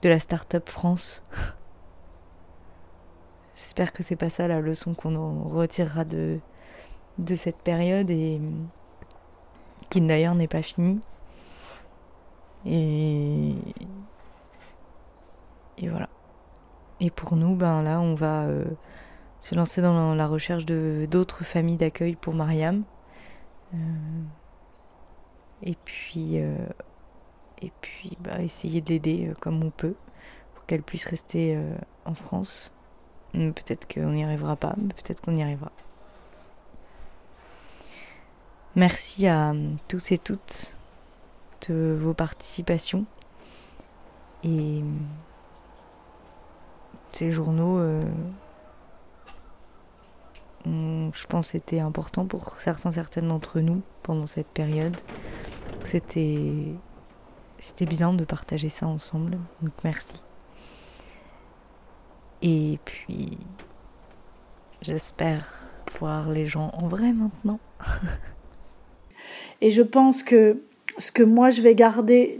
de 0.02 0.10
la 0.10 0.20
start-up 0.20 0.70
France. 0.70 1.24
J'espère 3.56 3.92
que 3.92 4.04
c'est 4.04 4.16
pas 4.16 4.30
ça 4.30 4.48
la 4.48 4.62
leçon 4.62 4.94
qu'on 4.94 5.44
retirera 5.50 6.06
de, 6.06 6.40
de 7.18 7.36
cette 7.36 7.58
période 7.58 8.10
et 8.10 8.40
qui 9.90 10.02
d'ailleurs 10.02 10.36
n'est 10.36 10.48
pas 10.48 10.62
finie. 10.62 11.00
Et, 12.66 13.56
voilà. 15.82 16.10
Et 17.00 17.10
pour 17.10 17.36
nous, 17.36 17.56
ben 17.56 17.82
là, 17.82 18.02
on 18.02 18.14
va 18.14 18.44
euh, 18.44 18.66
se 19.40 19.56
lancer 19.56 19.82
dans 19.82 20.14
la 20.16 20.28
recherche 20.28 20.66
de 20.66 21.08
d'autres 21.10 21.44
familles 21.44 21.78
d'accueil 21.78 22.16
pour 22.16 22.34
Mariam. 22.34 22.84
Euh, 23.74 23.78
et 25.64 25.78
puis, 25.86 26.40
euh, 26.40 26.58
et 27.62 27.72
puis 27.82 28.18
bah, 28.20 28.42
essayer 28.42 28.82
de 28.82 28.90
l'aider 28.90 29.32
comme 29.40 29.64
on 29.64 29.70
peut 29.70 29.96
pour 30.54 30.66
qu'elle 30.66 30.84
puisse 30.84 31.06
rester 31.06 31.58
en 32.06 32.14
France. 32.14 32.74
Peut-être 33.32 33.88
qu'on 33.94 34.12
n'y 34.12 34.24
arrivera 34.24 34.56
pas, 34.56 34.74
mais 34.78 34.94
peut-être 34.94 35.22
qu'on 35.22 35.38
y 35.38 35.44
arrivera. 35.44 35.72
Merci 38.76 39.28
à 39.28 39.54
tous 39.88 40.12
et 40.12 40.18
toutes 40.18 40.76
de 41.68 41.98
vos 42.00 42.14
participations. 42.14 43.06
Et 44.44 44.84
ces 47.12 47.32
journaux, 47.32 47.82
je 50.66 51.28
pense, 51.28 51.56
étaient 51.56 51.80
importants 51.80 52.26
pour 52.26 52.60
certains, 52.60 52.92
certaines 52.92 53.28
d'entre 53.28 53.60
nous 53.60 53.82
pendant 54.04 54.28
cette 54.28 54.48
période. 54.48 54.96
C'était 55.84 56.76
c'était 57.60 57.86
bien 57.86 58.14
de 58.14 58.24
partager 58.24 58.70
ça 58.70 58.88
ensemble. 58.88 59.38
Donc 59.62 59.74
merci. 59.84 60.24
Et 62.42 62.80
puis 62.86 63.38
j'espère 64.82 65.52
voir 66.00 66.30
les 66.30 66.46
gens 66.46 66.70
en 66.74 66.88
vrai 66.88 67.12
maintenant. 67.12 67.60
Et 69.62 69.70
je 69.70 69.82
pense 69.82 70.24
que 70.24 70.64
ce 71.00 71.12
que 71.12 71.24
moi 71.24 71.50
je 71.50 71.62
vais 71.62 71.74
garder 71.74 72.38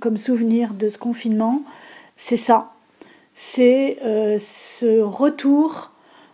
comme 0.00 0.16
souvenir 0.16 0.74
de 0.74 0.88
ce 0.88 0.98
confinement, 0.98 1.62
c'est 2.16 2.36
ça. 2.36 2.72
C'est 3.34 3.98
euh, 4.04 4.36
ce 4.38 5.00
retour 5.00 5.92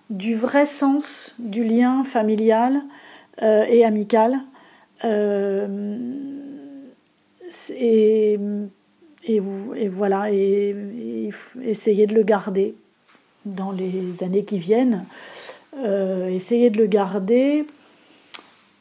du 0.09 0.35
vrai 0.35 0.65
sens 0.65 1.35
du 1.39 1.65
lien 1.65 2.05
familial 2.05 2.83
euh, 3.43 3.65
et 3.65 3.85
amical. 3.85 4.41
Euh, 5.05 5.99
et, 7.77 8.39
voilà, 9.89 10.33
et, 10.33 11.31
essayer 11.63 12.07
de 12.07 12.15
le 12.15 12.23
garder 12.23 12.75
dans 13.45 13.73
les 13.73 14.23
années 14.23 14.45
qui 14.45 14.59
viennent. 14.59 15.05
essayer 16.29 16.71
de 16.71 16.79
le 16.79 16.87
garder 16.87 17.67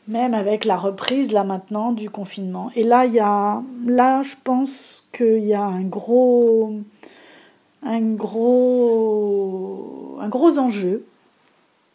même 0.07 0.33
avec 0.33 0.65
la 0.65 0.75
reprise 0.75 1.31
là 1.31 1.43
maintenant 1.43 1.91
du 1.91 2.09
confinement. 2.09 2.71
Et 2.75 2.83
là, 2.83 3.05
il 3.05 3.13
y 3.13 3.19
a, 3.19 3.61
là, 3.85 4.21
je 4.21 4.35
pense 4.43 5.07
qu'il 5.13 5.45
y 5.45 5.53
a 5.53 5.63
un 5.63 5.83
gros, 5.83 6.73
un 7.83 8.01
gros, 8.01 9.77
un 10.19 10.29
gros 10.29 10.57
enjeu, 10.57 11.05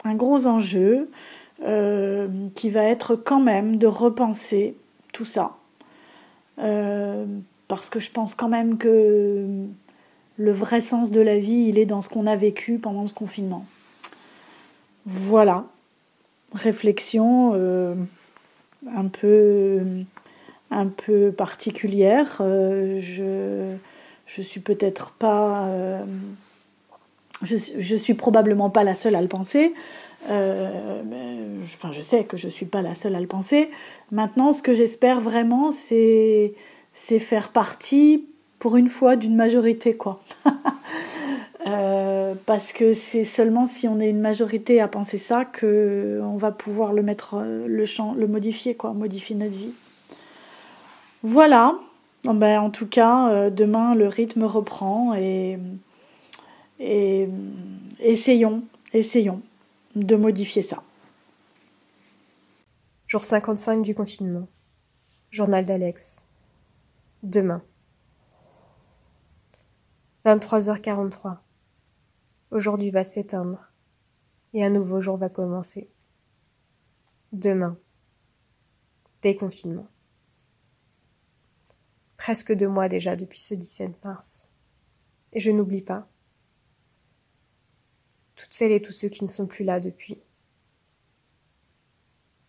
un 0.03 0.15
gros 0.15 0.47
enjeu 0.47 1.09
euh, 1.63 2.27
qui 2.55 2.69
va 2.69 2.83
être 2.83 3.15
quand 3.15 3.41
même 3.41 3.77
de 3.77 3.87
repenser 3.87 4.75
tout 5.13 5.25
ça, 5.25 5.57
euh, 6.59 7.25
parce 7.67 7.89
que 7.89 7.99
je 7.99 8.09
pense 8.11 8.33
quand 8.35 8.49
même 8.49 8.77
que 8.77 9.45
le 10.37 10.51
vrai 10.51 10.79
sens 10.79 11.11
de 11.11 11.19
la 11.19 11.37
vie, 11.37 11.65
il 11.67 11.77
est 11.77 11.85
dans 11.85 12.01
ce 12.01 12.09
qu'on 12.09 12.25
a 12.25 12.35
vécu 12.35 12.79
pendant 12.79 13.05
ce 13.07 13.13
confinement. 13.13 13.65
Voilà 15.05 15.65
réflexion 16.53 17.51
euh, 17.55 17.95
un 18.95 19.05
peu 19.05 19.79
un 20.71 20.87
peu 20.87 21.31
particulière. 21.31 22.37
Euh, 22.41 22.99
je 22.99 23.75
je 24.25 24.41
suis 24.41 24.59
peut-être 24.59 25.11
pas 25.11 25.65
euh, 25.67 26.03
je, 27.41 27.55
je 27.77 27.95
suis 27.95 28.13
probablement 28.13 28.69
pas 28.69 28.83
la 28.83 28.93
seule 28.93 29.15
à 29.15 29.21
le 29.21 29.27
penser. 29.27 29.73
enfin, 30.25 31.91
je 31.91 32.01
sais 32.01 32.25
que 32.25 32.37
je 32.37 32.49
suis 32.49 32.65
pas 32.65 32.81
la 32.81 32.95
seule 32.95 33.15
à 33.15 33.19
le 33.19 33.27
penser. 33.27 33.69
Maintenant, 34.11 34.53
ce 34.53 34.61
que 34.61 34.73
j'espère 34.73 35.21
vraiment, 35.21 35.71
c'est 35.71 36.53
faire 36.93 37.49
partie 37.49 38.25
pour 38.59 38.75
une 38.75 38.89
fois 38.89 39.15
d'une 39.15 39.35
majorité 39.35 39.95
quoi. 39.95 40.21
Euh, 42.29 42.35
parce 42.45 42.73
que 42.73 42.93
c'est 42.93 43.23
seulement 43.23 43.65
si 43.65 43.87
on 43.87 43.99
est 43.99 44.09
une 44.09 44.21
majorité 44.21 44.81
à 44.81 44.87
penser 44.87 45.17
ça 45.17 45.45
que 45.45 46.21
on 46.23 46.37
va 46.37 46.51
pouvoir 46.51 46.93
le 46.93 47.01
mettre 47.03 47.35
euh, 47.35 47.67
le 47.67 47.85
le 48.17 48.27
modifier 48.27 48.75
quoi, 48.75 48.93
modifier 48.93 49.35
notre 49.35 49.53
vie. 49.53 49.73
Voilà. 51.23 51.75
ben, 52.23 52.59
en 52.59 52.69
tout 52.69 52.87
cas, 52.87 53.29
euh, 53.29 53.49
demain 53.49 53.95
le 53.95 54.07
rythme 54.07 54.43
reprend 54.43 55.13
et, 55.15 55.57
et 56.79 57.29
essayons, 57.99 58.63
essayons 58.93 59.41
de 59.95 60.15
modifier 60.15 60.61
ça. 60.61 60.83
Jour 63.07 63.23
55 63.23 63.81
du 63.81 63.95
confinement. 63.95 64.47
Journal 65.31 65.65
d'Alex. 65.65 66.21
Demain. 67.23 67.61
23h43. 70.25 71.37
Aujourd'hui 72.51 72.89
va 72.89 73.03
s'éteindre 73.03 73.71
et 74.53 74.63
un 74.63 74.71
nouveau 74.71 75.01
jour 75.01 75.17
va 75.17 75.29
commencer. 75.29 75.87
Demain, 77.31 77.77
déconfinement. 79.21 79.87
Presque 82.17 82.53
deux 82.53 82.67
mois 82.67 82.89
déjà 82.89 83.15
depuis 83.15 83.39
ce 83.39 83.53
17 83.53 84.03
mars. 84.03 84.49
Et 85.33 85.39
je 85.39 85.51
n'oublie 85.51 85.83
pas. 85.83 86.09
Toutes 88.35 88.53
celles 88.53 88.71
et 88.71 88.81
tous 88.81 88.91
ceux 88.91 89.09
qui 89.09 89.23
ne 89.23 89.29
sont 89.29 89.45
plus 89.45 89.63
là 89.63 89.79
depuis. 89.79 90.19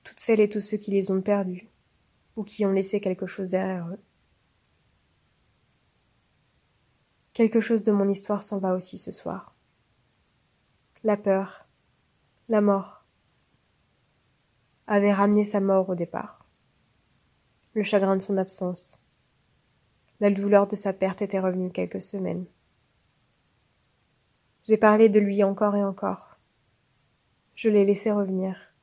Toutes 0.02 0.18
celles 0.18 0.40
et 0.40 0.48
tous 0.48 0.60
ceux 0.60 0.78
qui 0.78 0.90
les 0.90 1.10
ont 1.10 1.20
perdus 1.20 1.68
ou 2.36 2.42
qui 2.42 2.64
ont 2.64 2.72
laissé 2.72 3.02
quelque 3.02 3.26
chose 3.26 3.50
derrière 3.50 3.88
eux. 3.88 4.00
Quelque 7.34 7.60
chose 7.60 7.82
de 7.82 7.92
mon 7.92 8.08
histoire 8.08 8.42
s'en 8.42 8.58
va 8.58 8.74
aussi 8.74 8.96
ce 8.96 9.12
soir 9.12 9.49
la 11.02 11.16
peur, 11.16 11.66
la 12.48 12.60
mort, 12.60 13.04
avait 14.86 15.12
ramené 15.12 15.44
sa 15.44 15.60
mort 15.60 15.88
au 15.88 15.94
départ. 15.94 16.46
Le 17.74 17.82
chagrin 17.82 18.16
de 18.16 18.22
son 18.22 18.36
absence, 18.36 18.98
la 20.18 20.30
douleur 20.30 20.66
de 20.66 20.76
sa 20.76 20.92
perte 20.92 21.22
était 21.22 21.40
revenue 21.40 21.70
quelques 21.70 22.02
semaines. 22.02 22.44
J'ai 24.64 24.76
parlé 24.76 25.08
de 25.08 25.20
lui 25.20 25.42
encore 25.42 25.74
et 25.74 25.84
encore. 25.84 26.38
Je 27.54 27.70
l'ai 27.70 27.84
laissé 27.84 28.10
revenir, 28.10 28.74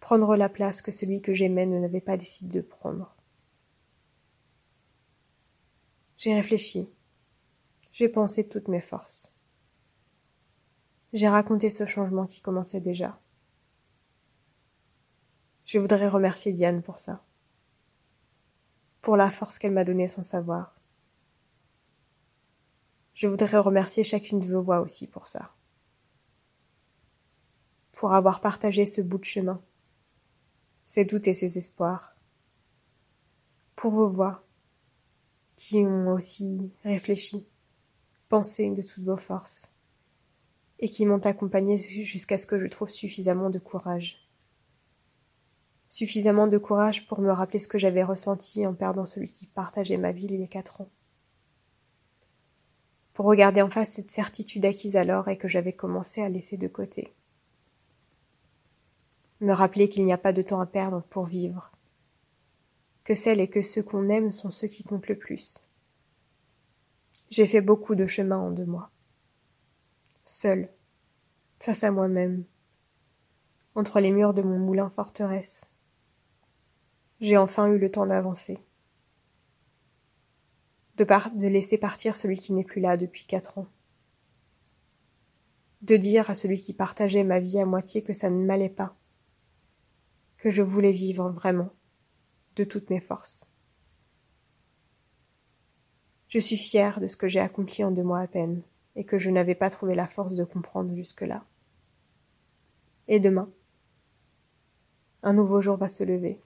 prendre 0.00 0.36
la 0.36 0.48
place 0.48 0.82
que 0.82 0.90
celui 0.90 1.20
que 1.20 1.34
j'aimais 1.34 1.66
ne 1.66 1.78
n'avait 1.78 2.00
pas 2.00 2.16
décidé 2.16 2.58
de 2.58 2.66
prendre. 2.66 3.14
J'ai 6.16 6.34
réfléchi, 6.34 6.90
j'ai 7.92 8.08
pensé 8.08 8.48
toutes 8.48 8.68
mes 8.68 8.80
forces. 8.80 9.33
J'ai 11.14 11.28
raconté 11.28 11.70
ce 11.70 11.86
changement 11.86 12.26
qui 12.26 12.40
commençait 12.40 12.80
déjà. 12.80 13.20
Je 15.64 15.78
voudrais 15.78 16.08
remercier 16.08 16.52
Diane 16.52 16.82
pour 16.82 16.98
ça. 16.98 17.24
Pour 19.00 19.16
la 19.16 19.30
force 19.30 19.60
qu'elle 19.60 19.70
m'a 19.70 19.84
donnée 19.84 20.08
sans 20.08 20.24
savoir. 20.24 20.74
Je 23.14 23.28
voudrais 23.28 23.58
remercier 23.58 24.02
chacune 24.02 24.40
de 24.40 24.52
vos 24.52 24.60
voix 24.60 24.80
aussi 24.80 25.06
pour 25.06 25.28
ça. 25.28 25.54
Pour 27.92 28.12
avoir 28.12 28.40
partagé 28.40 28.84
ce 28.84 29.00
bout 29.00 29.18
de 29.18 29.24
chemin, 29.24 29.62
ses 30.84 31.04
doutes 31.04 31.28
et 31.28 31.32
ses 31.32 31.58
espoirs. 31.58 32.16
Pour 33.76 33.92
vos 33.92 34.08
voix, 34.08 34.44
qui 35.54 35.76
ont 35.76 36.12
aussi 36.12 36.72
réfléchi, 36.82 37.46
pensé 38.28 38.68
de 38.70 38.82
toutes 38.82 39.04
vos 39.04 39.16
forces 39.16 39.73
et 40.84 40.88
qui 40.90 41.06
m'ont 41.06 41.16
accompagné 41.20 41.78
jusqu'à 41.78 42.36
ce 42.36 42.44
que 42.44 42.58
je 42.58 42.66
trouve 42.66 42.90
suffisamment 42.90 43.48
de 43.48 43.58
courage. 43.58 44.28
Suffisamment 45.88 46.46
de 46.46 46.58
courage 46.58 47.08
pour 47.08 47.22
me 47.22 47.32
rappeler 47.32 47.58
ce 47.58 47.68
que 47.68 47.78
j'avais 47.78 48.04
ressenti 48.04 48.66
en 48.66 48.74
perdant 48.74 49.06
celui 49.06 49.30
qui 49.30 49.46
partageait 49.46 49.96
ma 49.96 50.12
vie 50.12 50.26
il 50.26 50.38
y 50.38 50.44
a 50.44 50.46
quatre 50.46 50.82
ans. 50.82 50.90
Pour 53.14 53.24
regarder 53.24 53.62
en 53.62 53.70
face 53.70 53.92
cette 53.92 54.10
certitude 54.10 54.66
acquise 54.66 54.94
alors 54.94 55.28
et 55.28 55.38
que 55.38 55.48
j'avais 55.48 55.72
commencé 55.72 56.20
à 56.20 56.28
laisser 56.28 56.58
de 56.58 56.68
côté. 56.68 57.14
Me 59.40 59.54
rappeler 59.54 59.88
qu'il 59.88 60.04
n'y 60.04 60.12
a 60.12 60.18
pas 60.18 60.34
de 60.34 60.42
temps 60.42 60.60
à 60.60 60.66
perdre 60.66 61.02
pour 61.08 61.24
vivre. 61.24 61.72
Que 63.04 63.14
celles 63.14 63.40
et 63.40 63.48
que 63.48 63.62
ceux 63.62 63.82
qu'on 63.82 64.10
aime 64.10 64.30
sont 64.30 64.50
ceux 64.50 64.68
qui 64.68 64.84
comptent 64.84 65.08
le 65.08 65.16
plus. 65.16 65.56
J'ai 67.30 67.46
fait 67.46 67.62
beaucoup 67.62 67.94
de 67.94 68.06
chemin 68.06 68.36
en 68.36 68.50
deux 68.50 68.66
mois 68.66 68.90
seul, 70.24 70.68
face 71.64 71.82
à 71.82 71.90
moi-même, 71.90 72.44
entre 73.74 73.98
les 73.98 74.10
murs 74.10 74.34
de 74.34 74.42
mon 74.42 74.58
moulin 74.58 74.90
forteresse. 74.90 75.66
J'ai 77.20 77.38
enfin 77.38 77.68
eu 77.68 77.78
le 77.78 77.90
temps 77.90 78.04
d'avancer, 78.04 78.58
de, 80.98 81.04
de 81.04 81.46
laisser 81.46 81.78
partir 81.78 82.16
celui 82.16 82.38
qui 82.38 82.52
n'est 82.52 82.64
plus 82.64 82.82
là 82.82 82.98
depuis 82.98 83.24
quatre 83.24 83.56
ans, 83.56 83.66
de 85.80 85.96
dire 85.96 86.28
à 86.28 86.34
celui 86.34 86.60
qui 86.60 86.74
partageait 86.74 87.24
ma 87.24 87.40
vie 87.40 87.58
à 87.58 87.64
moitié 87.64 88.02
que 88.02 88.12
ça 88.12 88.28
ne 88.28 88.44
m'allait 88.44 88.68
pas, 88.68 88.94
que 90.36 90.50
je 90.50 90.60
voulais 90.60 90.92
vivre 90.92 91.30
vraiment, 91.30 91.70
de 92.56 92.64
toutes 92.64 92.90
mes 92.90 93.00
forces. 93.00 93.50
Je 96.28 96.38
suis 96.38 96.58
fière 96.58 97.00
de 97.00 97.06
ce 97.06 97.16
que 97.16 97.28
j'ai 97.28 97.40
accompli 97.40 97.84
en 97.84 97.90
deux 97.90 98.02
mois 98.02 98.20
à 98.20 98.26
peine 98.26 98.60
et 98.96 99.04
que 99.04 99.16
je 99.16 99.30
n'avais 99.30 99.54
pas 99.54 99.70
trouvé 99.70 99.94
la 99.94 100.06
force 100.06 100.34
de 100.34 100.44
comprendre 100.44 100.94
jusque-là. 100.94 101.46
Et 103.08 103.20
demain, 103.20 103.50
un 105.22 105.32
nouveau 105.32 105.60
jour 105.60 105.76
va 105.76 105.88
se 105.88 106.04
lever. 106.04 106.40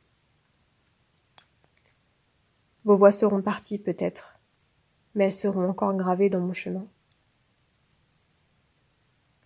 Vos 2.84 2.96
voix 2.96 3.12
seront 3.12 3.42
parties 3.42 3.78
peut-être, 3.78 4.38
mais 5.14 5.24
elles 5.24 5.32
seront 5.32 5.68
encore 5.68 5.94
gravées 5.94 6.30
dans 6.30 6.40
mon 6.40 6.52
chemin. 6.52 6.86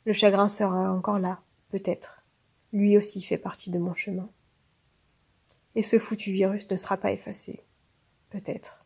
Le 0.05 0.12
chagrin 0.12 0.48
sera 0.48 0.92
encore 0.92 1.18
là, 1.18 1.42
peut-être. 1.70 2.25
Lui 2.72 2.96
aussi 2.96 3.22
fait 3.22 3.38
partie 3.38 3.70
de 3.70 3.79
mon 3.79 3.94
chemin. 3.94 4.29
Et 5.75 5.83
ce 5.83 5.98
foutu 5.98 6.33
virus 6.33 6.70
ne 6.70 6.77
sera 6.77 6.96
pas 6.96 7.12
effacé, 7.12 7.64
peut-être. 8.31 8.85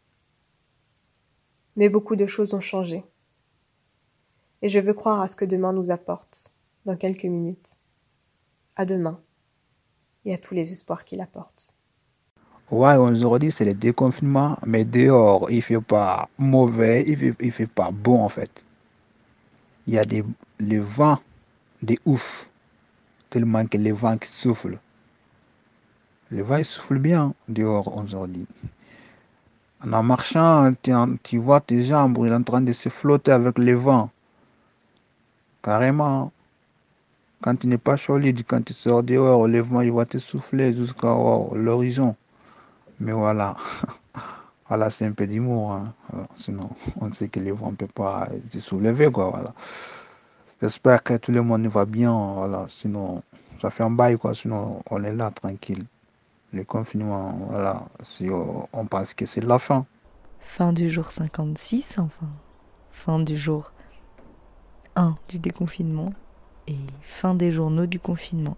Mais 1.74 1.88
beaucoup 1.88 2.16
de 2.16 2.26
choses 2.26 2.54
ont 2.54 2.60
changé 2.60 3.04
et 4.62 4.68
je 4.68 4.80
veux 4.80 4.94
croire 4.94 5.20
à 5.20 5.28
ce 5.28 5.36
que 5.36 5.44
demain 5.44 5.72
nous 5.72 5.90
apporte, 5.90 6.54
dans 6.84 6.96
quelques 6.96 7.24
minutes. 7.24 7.78
À 8.76 8.84
demain 8.84 9.18
et 10.26 10.34
à 10.34 10.38
tous 10.38 10.54
les 10.54 10.72
espoirs 10.72 11.04
qu'il 11.04 11.20
apporte. 11.20 11.72
Ouais, 12.70 12.96
aujourd'hui 12.96 13.52
c'est 13.52 13.64
le 13.64 13.74
déconfinement, 13.74 14.58
mais 14.66 14.84
dehors 14.84 15.50
il 15.50 15.62
fait 15.62 15.80
pas 15.80 16.28
mauvais, 16.36 17.04
il 17.06 17.16
fait, 17.16 17.34
il 17.40 17.52
fait 17.52 17.66
pas 17.66 17.90
bon 17.90 18.20
en 18.22 18.28
fait. 18.28 18.62
Il 19.86 19.94
y 19.94 19.98
a 19.98 20.04
des 20.04 20.24
le 20.58 20.80
vent 20.80 21.18
des 21.82 21.98
ouf, 22.04 22.48
tellement 23.30 23.66
que 23.66 23.78
le 23.78 23.92
vent 23.92 24.18
qui 24.18 24.28
souffle. 24.28 24.78
Le 26.30 26.42
vent 26.42 26.56
il 26.56 26.64
souffle 26.64 26.98
bien 26.98 27.34
dehors 27.48 27.96
aujourd'hui. 27.96 28.46
En 29.80 30.02
marchant, 30.02 30.74
tu, 30.82 30.90
tu 31.22 31.38
vois 31.38 31.60
tes 31.60 31.84
jambes, 31.84 32.18
en 32.18 32.42
train 32.42 32.60
de 32.60 32.72
se 32.72 32.88
flotter 32.88 33.30
avec 33.30 33.58
le 33.58 33.74
vent. 33.74 34.10
Carrément. 35.62 36.32
Quand 37.42 37.56
tu 37.56 37.66
n'es 37.66 37.78
pas 37.78 37.96
solide, 37.96 38.42
quand 38.46 38.64
tu 38.64 38.72
sors 38.72 39.02
dehors, 39.02 39.46
le 39.46 39.60
vent 39.60 39.82
il 39.82 39.92
va 39.92 40.06
te 40.06 40.18
souffler 40.18 40.74
jusqu'à 40.74 41.14
l'horizon. 41.54 42.16
Mais 42.98 43.12
voilà, 43.12 43.56
c'est 44.90 45.04
un 45.04 45.12
peu 45.12 45.26
d'humour. 45.26 45.72
Hein. 45.72 45.94
Sinon, 46.34 46.70
on 47.00 47.12
sait 47.12 47.28
que 47.28 47.40
le 47.40 47.52
vent 47.52 47.70
ne 47.72 47.76
peut 47.76 47.86
pas 47.86 48.28
se 48.52 48.60
soulever, 48.60 49.10
quoi. 49.10 49.30
Voilà. 49.30 49.54
J'espère 50.60 51.02
que 51.02 51.16
tout 51.18 51.32
le 51.32 51.42
monde 51.42 51.66
va 51.66 51.84
bien. 51.84 52.12
Voilà. 52.34 52.64
Sinon, 52.68 53.22
ça 53.60 53.70
fait 53.70 53.82
un 53.82 53.90
bail, 53.90 54.16
quoi. 54.16 54.34
Sinon, 54.34 54.82
on 54.90 55.04
est 55.04 55.12
là, 55.12 55.30
tranquille. 55.30 55.84
Le 56.52 56.64
confinement, 56.64 57.38
voilà. 57.50 57.84
Si 58.02 58.28
on 58.30 58.86
pense 58.86 59.12
que 59.12 59.26
c'est 59.26 59.42
la 59.42 59.58
fin. 59.58 59.84
Fin 60.40 60.72
du 60.72 60.88
jour 60.88 61.04
56, 61.04 61.98
enfin. 61.98 62.28
Fin 62.90 63.18
du 63.18 63.36
jour 63.36 63.72
1 64.94 65.16
du 65.28 65.38
déconfinement 65.38 66.12
et 66.66 66.76
fin 67.02 67.34
des 67.34 67.50
journaux 67.50 67.86
du 67.86 67.98
confinement. 67.98 68.56